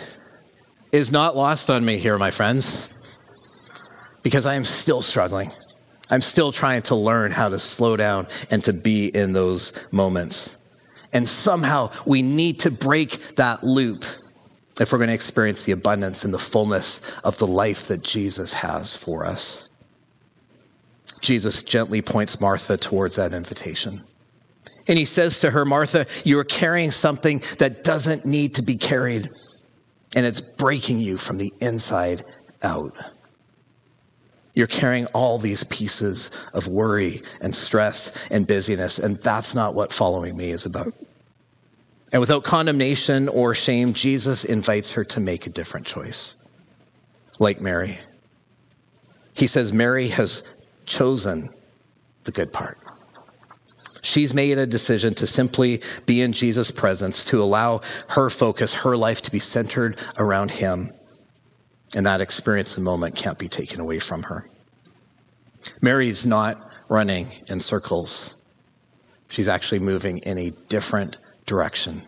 is 0.91 1.12
not 1.12 1.38
lost 1.38 1.69
on 1.69 1.86
me 1.86 1.97
here, 1.97 2.17
my 2.17 2.32
friends, 2.32 2.91
because 4.24 4.47
I 4.47 4.56
am 4.56 4.65
still 4.65 5.04
struggling. 5.04 5.52
I'm 6.10 6.21
still 6.21 6.52
trying 6.52 6.82
to 6.84 6.95
learn 6.95 7.32
how 7.32 7.50
to 7.50 7.60
slow 7.60 7.95
down 7.97 8.26
and 8.50 8.63
to 8.63 8.74
be 8.74 9.10
in 9.10 9.32
those 9.32 9.74
moments. 9.91 10.58
And 11.13 11.30
somehow 11.30 11.91
we 12.08 12.24
need 12.24 12.62
to 12.62 12.71
break 12.71 13.36
that 13.36 13.63
loop 13.63 14.06
if 14.82 14.91
we're 14.91 14.98
going 14.98 15.10
to 15.10 15.13
experience 15.13 15.63
the 15.63 15.72
abundance 15.72 16.26
and 16.26 16.34
the 16.34 16.39
fullness 16.39 17.02
of 17.24 17.38
the 17.38 17.46
life 17.46 17.88
that 17.88 18.02
Jesus 18.02 18.52
has 18.52 18.96
for 18.96 19.24
us. 19.24 19.70
Jesus 21.20 21.62
gently 21.62 22.02
points 22.02 22.41
Martha 22.41 22.78
towards 22.78 23.15
that 23.17 23.32
invitation. 23.32 24.02
And 24.88 24.98
he 24.98 25.06
says 25.06 25.39
to 25.41 25.52
her, 25.52 25.65
Martha, 25.65 26.08
you 26.26 26.39
are 26.39 26.44
carrying 26.44 26.89
something 26.89 27.44
that 27.60 27.84
doesn't 27.84 28.26
need 28.26 28.56
to 28.56 28.63
be 28.63 28.76
carried, 28.76 29.30
and 30.15 30.26
it's 30.26 30.41
breaking 30.41 31.00
you 31.00 31.17
from 31.17 31.38
the 31.38 31.54
inside 31.62 32.26
out. 32.63 32.96
You're 34.56 34.65
carrying 34.65 35.06
all 35.08 35.38
these 35.38 35.63
pieces 35.65 36.32
of 36.56 36.67
worry 36.67 37.22
and 37.39 37.56
stress 37.56 38.12
and 38.32 38.48
busyness, 38.48 38.98
and 38.98 39.17
that's 39.17 39.54
not 39.54 39.76
what 39.76 39.94
following 39.94 40.36
me 40.36 40.50
is 40.50 40.65
about. 40.65 40.91
And 42.12 42.19
without 42.19 42.43
condemnation 42.43 43.30
or 43.30 43.56
shame, 43.56 43.93
Jesus 43.93 44.43
invites 44.43 44.91
her 44.93 45.04
to 45.06 45.19
make 45.19 45.47
a 45.47 45.50
different 45.50 45.86
choice, 45.86 46.36
like 47.39 47.62
Mary. 47.62 48.00
He 49.34 49.47
says, 49.47 49.71
Mary 49.71 50.08
has 50.10 50.43
chosen 50.86 51.50
the 52.26 52.32
good 52.32 52.52
part. 52.52 52.78
She's 54.02 54.34
made 54.34 54.58
a 54.58 54.65
decision 54.65 55.13
to 55.15 55.28
simply 55.28 55.82
be 56.06 56.21
in 56.21 56.34
Jesus' 56.34 56.71
presence, 56.71 57.24
to 57.26 57.41
allow 57.41 57.82
her 58.10 58.30
focus, 58.30 58.74
her 58.74 58.97
life 58.97 59.21
to 59.24 59.32
be 59.32 59.39
centered 59.39 60.00
around 60.17 60.52
Him. 60.52 60.91
And 61.95 62.06
that 62.06 62.19
experience 62.19 62.76
and 62.76 62.84
moment 62.84 63.15
can't 63.15 63.38
be 63.38 63.47
taken 63.47 63.80
away 63.80 64.00
from 64.00 64.24
her. 64.24 64.50
Mary's 65.82 66.26
not 66.26 66.71
running 66.89 67.32
in 67.47 67.60
circles, 67.60 68.36
she's 69.30 69.47
actually 69.47 69.80
moving 69.80 70.17
in 70.19 70.38
a 70.38 70.50
different 70.67 71.17
direction 71.51 72.01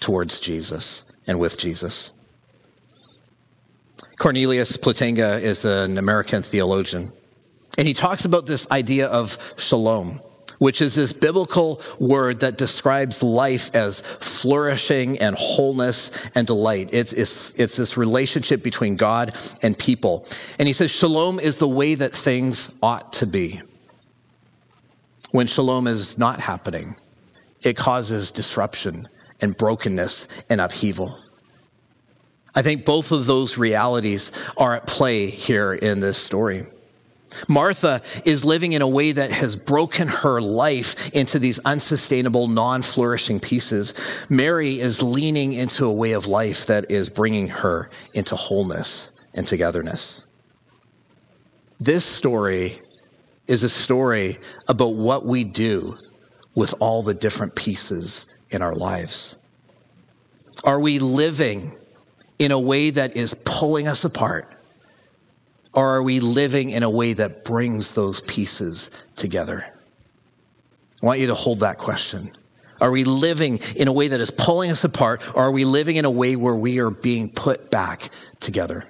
towards 0.00 0.40
Jesus 0.40 1.04
and 1.28 1.38
with 1.38 1.56
Jesus. 1.56 2.12
Cornelius 4.18 4.76
Plantinga 4.76 5.40
is 5.40 5.64
an 5.64 5.96
American 5.96 6.42
theologian, 6.42 7.12
and 7.78 7.86
he 7.86 7.94
talks 7.94 8.24
about 8.24 8.46
this 8.46 8.68
idea 8.70 9.06
of 9.06 9.38
shalom 9.56 10.20
which 10.58 10.82
is 10.82 10.94
this 10.94 11.14
biblical 11.14 11.80
word 11.98 12.40
that 12.40 12.58
describes 12.58 13.22
life 13.22 13.74
as 13.74 14.02
flourishing 14.02 15.18
and 15.18 15.34
wholeness 15.34 16.10
and 16.34 16.46
delight. 16.46 16.90
It's, 16.92 17.14
it's, 17.14 17.54
it's 17.54 17.76
this 17.76 17.96
relationship 17.96 18.62
between 18.62 18.96
God 18.96 19.34
and 19.62 19.78
people. 19.78 20.26
And 20.58 20.68
he 20.68 20.74
says, 20.74 20.90
Shalom 20.90 21.40
is 21.40 21.56
the 21.56 21.66
way 21.66 21.94
that 21.94 22.14
things 22.14 22.74
ought 22.82 23.10
to 23.14 23.26
be. 23.26 23.62
When 25.30 25.46
shalom 25.46 25.86
is 25.86 26.18
not 26.18 26.40
happening, 26.40 26.94
it 27.62 27.76
causes 27.76 28.30
disruption 28.30 29.08
and 29.40 29.56
brokenness 29.56 30.28
and 30.48 30.60
upheaval. 30.60 31.18
I 32.54 32.62
think 32.62 32.84
both 32.84 33.12
of 33.12 33.26
those 33.26 33.58
realities 33.58 34.32
are 34.56 34.74
at 34.74 34.86
play 34.86 35.28
here 35.28 35.72
in 35.72 36.00
this 36.00 36.18
story. 36.18 36.66
Martha 37.46 38.02
is 38.24 38.44
living 38.44 38.72
in 38.72 38.82
a 38.82 38.88
way 38.88 39.12
that 39.12 39.30
has 39.30 39.54
broken 39.54 40.08
her 40.08 40.40
life 40.40 41.10
into 41.10 41.38
these 41.38 41.60
unsustainable, 41.60 42.48
non 42.48 42.82
flourishing 42.82 43.38
pieces. 43.38 43.94
Mary 44.28 44.80
is 44.80 45.00
leaning 45.00 45.52
into 45.52 45.84
a 45.84 45.92
way 45.92 46.12
of 46.12 46.26
life 46.26 46.66
that 46.66 46.90
is 46.90 47.08
bringing 47.08 47.46
her 47.46 47.88
into 48.14 48.34
wholeness 48.34 49.24
and 49.34 49.46
togetherness. 49.46 50.26
This 51.78 52.04
story 52.04 52.82
is 53.46 53.62
a 53.62 53.68
story 53.68 54.38
about 54.68 54.94
what 54.94 55.24
we 55.24 55.44
do 55.44 55.96
with 56.54 56.74
all 56.80 57.02
the 57.02 57.14
different 57.14 57.54
pieces 57.54 58.38
in 58.50 58.62
our 58.62 58.74
lives. 58.74 59.36
Are 60.64 60.80
we 60.80 60.98
living 60.98 61.76
in 62.38 62.52
a 62.52 62.58
way 62.58 62.90
that 62.90 63.16
is 63.16 63.34
pulling 63.44 63.86
us 63.86 64.04
apart? 64.04 64.52
Or 65.72 65.96
are 65.96 66.02
we 66.02 66.20
living 66.20 66.70
in 66.70 66.82
a 66.82 66.90
way 66.90 67.12
that 67.12 67.44
brings 67.44 67.94
those 67.94 68.20
pieces 68.22 68.90
together? 69.14 69.64
I 71.02 71.06
want 71.06 71.20
you 71.20 71.28
to 71.28 71.34
hold 71.34 71.60
that 71.60 71.78
question. 71.78 72.32
Are 72.80 72.90
we 72.90 73.04
living 73.04 73.60
in 73.76 73.88
a 73.88 73.92
way 73.92 74.08
that 74.08 74.20
is 74.20 74.30
pulling 74.30 74.70
us 74.70 74.84
apart, 74.84 75.22
or 75.34 75.44
are 75.44 75.50
we 75.50 75.64
living 75.64 75.96
in 75.96 76.04
a 76.04 76.10
way 76.10 76.34
where 76.34 76.54
we 76.54 76.78
are 76.78 76.90
being 76.90 77.30
put 77.30 77.70
back 77.70 78.10
together? 78.40 78.84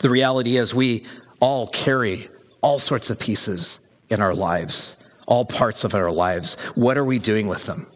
The 0.00 0.10
reality 0.10 0.56
is, 0.56 0.74
we 0.74 1.04
all 1.40 1.68
carry 1.68 2.28
all 2.60 2.78
sorts 2.78 3.10
of 3.10 3.18
pieces 3.18 3.80
in 4.08 4.20
our 4.20 4.34
lives, 4.34 4.96
all 5.26 5.44
parts 5.44 5.84
of 5.84 5.94
our 5.94 6.10
lives. 6.10 6.54
What 6.74 6.98
are 6.98 7.04
we 7.04 7.18
doing 7.18 7.46
with 7.46 7.66
them? 7.66 7.86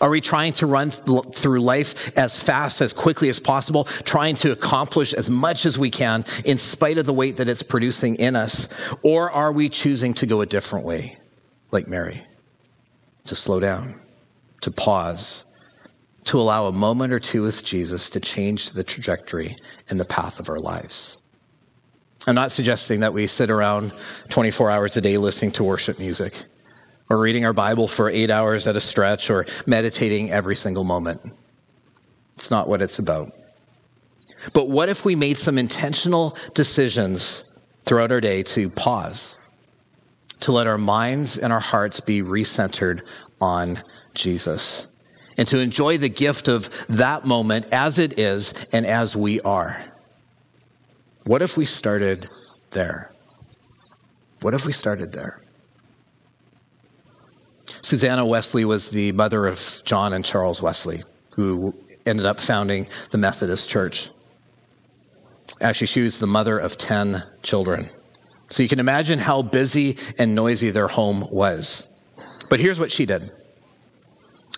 Are 0.00 0.10
we 0.10 0.20
trying 0.20 0.52
to 0.54 0.66
run 0.66 0.90
through 0.90 1.60
life 1.60 2.16
as 2.18 2.40
fast, 2.40 2.80
as 2.80 2.92
quickly 2.92 3.28
as 3.28 3.38
possible, 3.38 3.84
trying 3.84 4.34
to 4.36 4.50
accomplish 4.50 5.12
as 5.12 5.30
much 5.30 5.64
as 5.64 5.78
we 5.78 5.90
can 5.90 6.24
in 6.44 6.58
spite 6.58 6.98
of 6.98 7.06
the 7.06 7.12
weight 7.12 7.36
that 7.36 7.48
it's 7.48 7.62
producing 7.62 8.16
in 8.16 8.34
us? 8.34 8.68
Or 9.02 9.30
are 9.30 9.52
we 9.52 9.68
choosing 9.68 10.12
to 10.14 10.26
go 10.26 10.40
a 10.40 10.46
different 10.46 10.86
way, 10.86 11.18
like 11.70 11.86
Mary? 11.86 12.20
To 13.26 13.36
slow 13.36 13.60
down, 13.60 14.02
to 14.62 14.72
pause, 14.72 15.44
to 16.24 16.40
allow 16.40 16.66
a 16.66 16.72
moment 16.72 17.12
or 17.12 17.20
two 17.20 17.42
with 17.42 17.64
Jesus 17.64 18.10
to 18.10 18.20
change 18.20 18.70
the 18.70 18.82
trajectory 18.82 19.54
and 19.88 20.00
the 20.00 20.04
path 20.04 20.40
of 20.40 20.48
our 20.48 20.58
lives. 20.58 21.18
I'm 22.26 22.34
not 22.34 22.52
suggesting 22.52 23.00
that 23.00 23.12
we 23.12 23.26
sit 23.26 23.50
around 23.50 23.92
24 24.28 24.70
hours 24.70 24.96
a 24.96 25.00
day 25.00 25.18
listening 25.18 25.50
to 25.52 25.64
worship 25.64 25.98
music 25.98 26.46
or 27.12 27.18
reading 27.18 27.44
our 27.44 27.52
Bible 27.52 27.86
for 27.86 28.08
eight 28.08 28.30
hours 28.30 28.66
at 28.66 28.74
a 28.74 28.80
stretch, 28.80 29.28
or 29.28 29.44
meditating 29.66 30.30
every 30.30 30.56
single 30.56 30.82
moment. 30.82 31.20
It's 32.34 32.50
not 32.50 32.68
what 32.68 32.80
it's 32.80 32.98
about. 32.98 33.30
But 34.54 34.70
what 34.70 34.88
if 34.88 35.04
we 35.04 35.14
made 35.14 35.36
some 35.36 35.58
intentional 35.58 36.36
decisions 36.54 37.44
throughout 37.84 38.12
our 38.12 38.20
day 38.22 38.42
to 38.44 38.70
pause, 38.70 39.38
to 40.40 40.52
let 40.52 40.66
our 40.66 40.78
minds 40.78 41.36
and 41.36 41.52
our 41.52 41.60
hearts 41.60 42.00
be 42.00 42.22
recentered 42.22 43.02
on 43.42 43.82
Jesus, 44.14 44.88
and 45.36 45.46
to 45.48 45.58
enjoy 45.58 45.98
the 45.98 46.08
gift 46.08 46.48
of 46.48 46.70
that 46.88 47.26
moment 47.26 47.66
as 47.72 47.98
it 47.98 48.18
is 48.18 48.54
and 48.72 48.86
as 48.86 49.14
we 49.14 49.38
are? 49.42 49.91
What 51.24 51.40
if 51.40 51.56
we 51.56 51.64
started 51.64 52.28
there? 52.70 53.12
What 54.40 54.54
if 54.54 54.66
we 54.66 54.72
started 54.72 55.12
there? 55.12 55.38
Susanna 57.80 58.26
Wesley 58.26 58.64
was 58.64 58.90
the 58.90 59.12
mother 59.12 59.46
of 59.46 59.82
John 59.84 60.12
and 60.12 60.24
Charles 60.24 60.60
Wesley, 60.60 61.02
who 61.30 61.74
ended 62.06 62.26
up 62.26 62.40
founding 62.40 62.88
the 63.10 63.18
Methodist 63.18 63.70
Church. 63.70 64.10
Actually, 65.60 65.86
she 65.86 66.00
was 66.00 66.18
the 66.18 66.26
mother 66.26 66.58
of 66.58 66.76
10 66.76 67.22
children. 67.42 67.86
So 68.50 68.62
you 68.62 68.68
can 68.68 68.80
imagine 68.80 69.18
how 69.18 69.42
busy 69.42 69.96
and 70.18 70.34
noisy 70.34 70.70
their 70.70 70.88
home 70.88 71.24
was. 71.30 71.86
But 72.50 72.58
here's 72.58 72.80
what 72.80 72.90
she 72.90 73.06
did. 73.06 73.30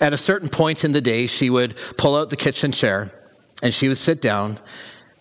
At 0.00 0.12
a 0.12 0.18
certain 0.18 0.48
point 0.48 0.84
in 0.84 0.92
the 0.92 1.00
day, 1.00 1.26
she 1.26 1.50
would 1.50 1.76
pull 1.98 2.16
out 2.16 2.30
the 2.30 2.36
kitchen 2.36 2.72
chair 2.72 3.12
and 3.62 3.72
she 3.72 3.88
would 3.88 3.98
sit 3.98 4.20
down, 4.20 4.58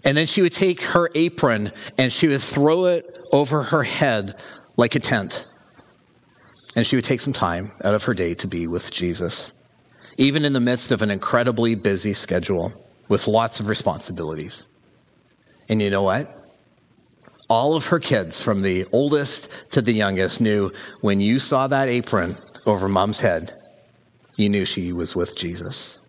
and 0.04 0.18
then 0.18 0.28
she 0.28 0.42
would 0.42 0.52
take 0.52 0.82
her 0.82 1.10
apron 1.16 1.72
and 1.98 2.12
she 2.12 2.28
would 2.28 2.42
throw 2.42 2.86
it 2.86 3.20
over 3.32 3.64
her 3.64 3.84
head 3.84 4.36
like 4.76 4.96
a 4.96 5.00
tent 5.00 5.48
and 6.76 6.86
she 6.86 6.96
would 6.96 7.06
take 7.06 7.22
some 7.22 7.34
time 7.34 7.72
out 7.84 7.94
of 7.94 8.04
her 8.04 8.14
day 8.14 8.34
to 8.36 8.48
be 8.48 8.68
with 8.68 8.92
Jesus, 8.92 9.54
even 10.18 10.46
in 10.46 10.54
the 10.54 10.60
midst 10.60 10.92
of 10.92 11.02
an 11.02 11.12
incredibly 11.12 11.76
busy 11.76 12.14
schedule 12.14 12.74
with 13.10 13.28
lots 13.28 13.60
of 13.60 13.68
responsibilities. 13.68 14.68
And 15.70 15.82
you 15.82 15.90
know 15.90 16.04
what? 16.04 16.40
All 17.50 17.76
of 17.76 17.88
her 17.88 18.00
kids, 18.00 18.42
from 18.42 18.62
the 18.62 18.86
oldest 18.92 19.50
to 19.72 19.82
the 19.82 19.94
youngest, 19.94 20.42
knew 20.42 20.72
when 21.02 21.20
you 21.20 21.40
saw 21.40 21.68
that 21.68 21.90
apron 21.90 22.36
over 22.66 22.88
mom's 22.88 23.20
head, 23.20 23.54
you 24.36 24.50
knew 24.50 24.66
she 24.66 24.94
was 24.94 25.16
with 25.16 25.36
Jesus. 25.36 26.00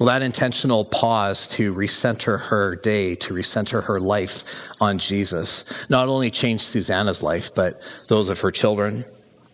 Well, 0.00 0.06
that 0.06 0.22
intentional 0.22 0.86
pause 0.86 1.46
to 1.48 1.74
recenter 1.74 2.40
her 2.40 2.74
day, 2.74 3.16
to 3.16 3.34
recenter 3.34 3.84
her 3.84 4.00
life 4.00 4.44
on 4.80 4.98
Jesus, 4.98 5.66
not 5.90 6.08
only 6.08 6.30
changed 6.30 6.64
Susanna's 6.64 7.22
life, 7.22 7.54
but 7.54 7.82
those 8.08 8.30
of 8.30 8.40
her 8.40 8.50
children 8.50 9.04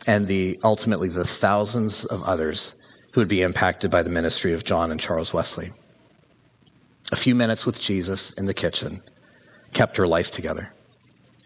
and 0.07 0.25
the 0.29 0.61
ultimately 0.63 1.09
the 1.09 1.25
thousands 1.25 2.05
of 2.05 2.23
others 2.23 2.77
who 3.13 3.21
would 3.23 3.29
be 3.29 3.43
impacted 3.43 3.91
by 3.91 4.05
the 4.05 4.09
ministry 4.09 4.53
of 4.53 4.63
John 4.63 4.93
and 4.93 5.01
Charles 5.01 5.35
Wesley. 5.35 5.73
A 7.11 7.17
few 7.17 7.35
minutes 7.35 7.67
with 7.67 7.81
Jesus 7.81 8.31
in 8.35 8.47
the 8.47 8.55
kitchen 8.55 9.03
kept 9.73 9.97
her 9.97 10.07
life 10.07 10.31
together. 10.31 10.73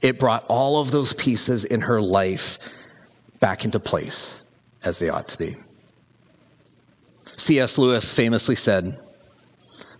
It 0.03 0.19
brought 0.19 0.45
all 0.47 0.79
of 0.79 0.91
those 0.91 1.15
pieces 1.15 1.65
in 1.65 1.81
her 1.81 2.03
life 2.03 2.59
back 3.39 3.65
into 3.65 3.81
place 3.81 4.43
as 4.85 4.99
they 4.99 5.09
ought 5.09 5.29
to 5.29 5.39
be. 5.39 5.57
C.S. 7.41 7.79
Lewis 7.79 8.13
famously 8.13 8.55
said, 8.55 8.99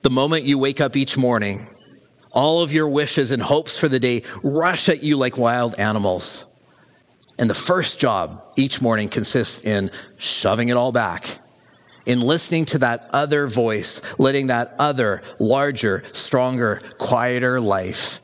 The 0.03 0.11
moment 0.11 0.45
you 0.45 0.59
wake 0.59 0.81
up 0.81 0.95
each 0.95 1.17
morning, 1.17 1.69
all 2.33 2.63
of 2.63 2.73
your 2.73 2.89
wishes 2.89 3.31
and 3.31 3.43
hopes 3.43 3.79
for 3.79 3.89
the 3.89 3.99
day 3.99 4.23
rush 4.43 4.89
at 4.91 5.03
you 5.03 5.17
like 5.17 5.39
wild 5.39 5.75
animals. 5.79 6.47
And 7.39 7.49
the 7.49 7.55
first 7.55 7.99
job 7.99 8.45
each 8.57 8.83
morning 8.83 9.09
consists 9.09 9.65
in 9.65 9.91
shoving 10.19 10.69
it 10.69 10.77
all 10.77 10.93
back, 10.93 11.39
in 12.05 12.21
listening 12.21 12.67
to 12.67 12.79
that 12.81 13.09
other 13.15 13.47
voice, 13.47 14.03
letting 14.19 14.49
that 14.49 14.75
other, 14.79 15.23
larger, 15.39 16.05
stronger, 16.13 16.83
quieter 16.99 17.59
life 17.59 18.21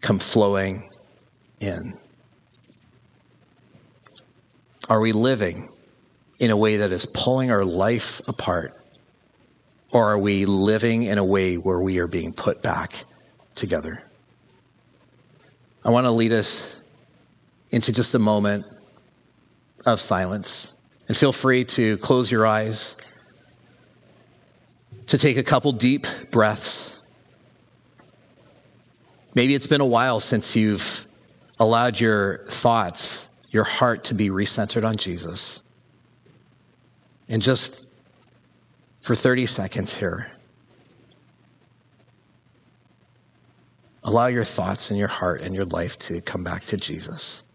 come 0.00 0.18
flowing 0.18 0.90
in. 1.60 1.96
Are 4.88 5.00
we 5.00 5.12
living 5.12 5.70
in 6.38 6.50
a 6.50 6.56
way 6.56 6.78
that 6.78 6.92
is 6.92 7.06
pulling 7.06 7.50
our 7.50 7.64
life 7.64 8.20
apart? 8.28 8.78
Or 9.92 10.10
are 10.10 10.18
we 10.18 10.44
living 10.46 11.04
in 11.04 11.18
a 11.18 11.24
way 11.24 11.56
where 11.56 11.80
we 11.80 11.98
are 11.98 12.06
being 12.06 12.32
put 12.32 12.62
back 12.62 13.04
together? 13.54 14.02
I 15.84 15.90
want 15.90 16.06
to 16.06 16.10
lead 16.10 16.32
us 16.32 16.82
into 17.70 17.92
just 17.92 18.14
a 18.14 18.18
moment 18.18 18.66
of 19.86 20.00
silence. 20.00 20.74
And 21.08 21.16
feel 21.16 21.32
free 21.32 21.64
to 21.64 21.96
close 21.98 22.30
your 22.30 22.46
eyes, 22.46 22.96
to 25.06 25.18
take 25.18 25.36
a 25.36 25.42
couple 25.44 25.70
deep 25.70 26.06
breaths. 26.32 27.00
Maybe 29.34 29.54
it's 29.54 29.68
been 29.68 29.80
a 29.80 29.86
while 29.86 30.18
since 30.18 30.56
you've 30.56 31.06
allowed 31.60 32.00
your 32.00 32.44
thoughts, 32.46 33.28
your 33.50 33.64
heart 33.64 34.04
to 34.04 34.14
be 34.14 34.30
recentered 34.30 34.86
on 34.86 34.96
Jesus. 34.96 35.62
And 37.28 37.42
just 37.42 37.90
for 39.00 39.14
30 39.14 39.46
seconds 39.46 39.96
here, 39.96 40.30
allow 44.04 44.26
your 44.26 44.44
thoughts 44.44 44.90
and 44.90 44.98
your 44.98 45.08
heart 45.08 45.40
and 45.40 45.54
your 45.54 45.64
life 45.64 45.98
to 45.98 46.20
come 46.20 46.44
back 46.44 46.64
to 46.66 46.76
Jesus. 46.76 47.45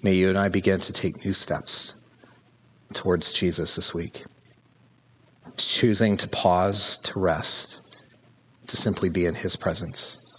May 0.00 0.14
you 0.14 0.28
and 0.28 0.38
I 0.38 0.48
begin 0.48 0.78
to 0.80 0.92
take 0.92 1.24
new 1.24 1.32
steps 1.32 1.96
towards 2.94 3.32
Jesus 3.32 3.74
this 3.74 3.92
week, 3.92 4.24
choosing 5.56 6.16
to 6.18 6.28
pause, 6.28 6.98
to 6.98 7.18
rest, 7.18 7.80
to 8.68 8.76
simply 8.76 9.08
be 9.08 9.26
in 9.26 9.34
his 9.34 9.56
presence. 9.56 10.36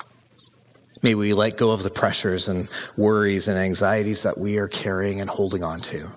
May 1.04 1.14
we 1.14 1.34
let 1.34 1.58
go 1.58 1.72
of 1.72 1.84
the 1.84 1.90
pressures 1.90 2.48
and 2.48 2.70
worries 2.96 3.50
and 3.50 3.60
anxieties 3.60 4.24
that 4.24 4.38
we 4.38 4.58
are 4.58 4.70
carrying 4.70 5.20
and 5.20 5.30
holding 5.30 5.62
on 5.62 5.82
to. 5.82 6.10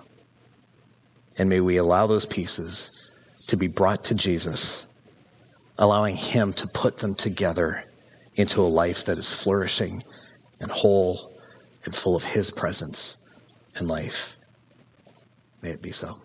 And 1.37 1.49
may 1.49 1.59
we 1.59 1.75
allow 1.75 2.07
those 2.07 2.25
pieces 2.25 3.11
to 3.47 3.57
be 3.57 3.67
brought 3.67 4.05
to 4.05 4.15
Jesus, 4.15 4.87
allowing 5.79 6.15
him 6.15 6.53
to 6.53 6.67
put 6.69 6.95
them 6.95 7.13
together 7.13 7.83
into 8.35 8.61
a 8.61 8.63
life 8.63 9.03
that 9.03 9.17
is 9.17 9.33
flourishing 9.33 10.01
and 10.61 10.71
whole 10.71 11.37
and 11.83 11.93
full 11.93 12.15
of 12.15 12.23
his 12.23 12.49
presence 12.49 13.17
and 13.75 13.87
life. 13.87 14.37
May 15.61 15.71
it 15.71 15.81
be 15.81 15.91
so. 15.91 16.19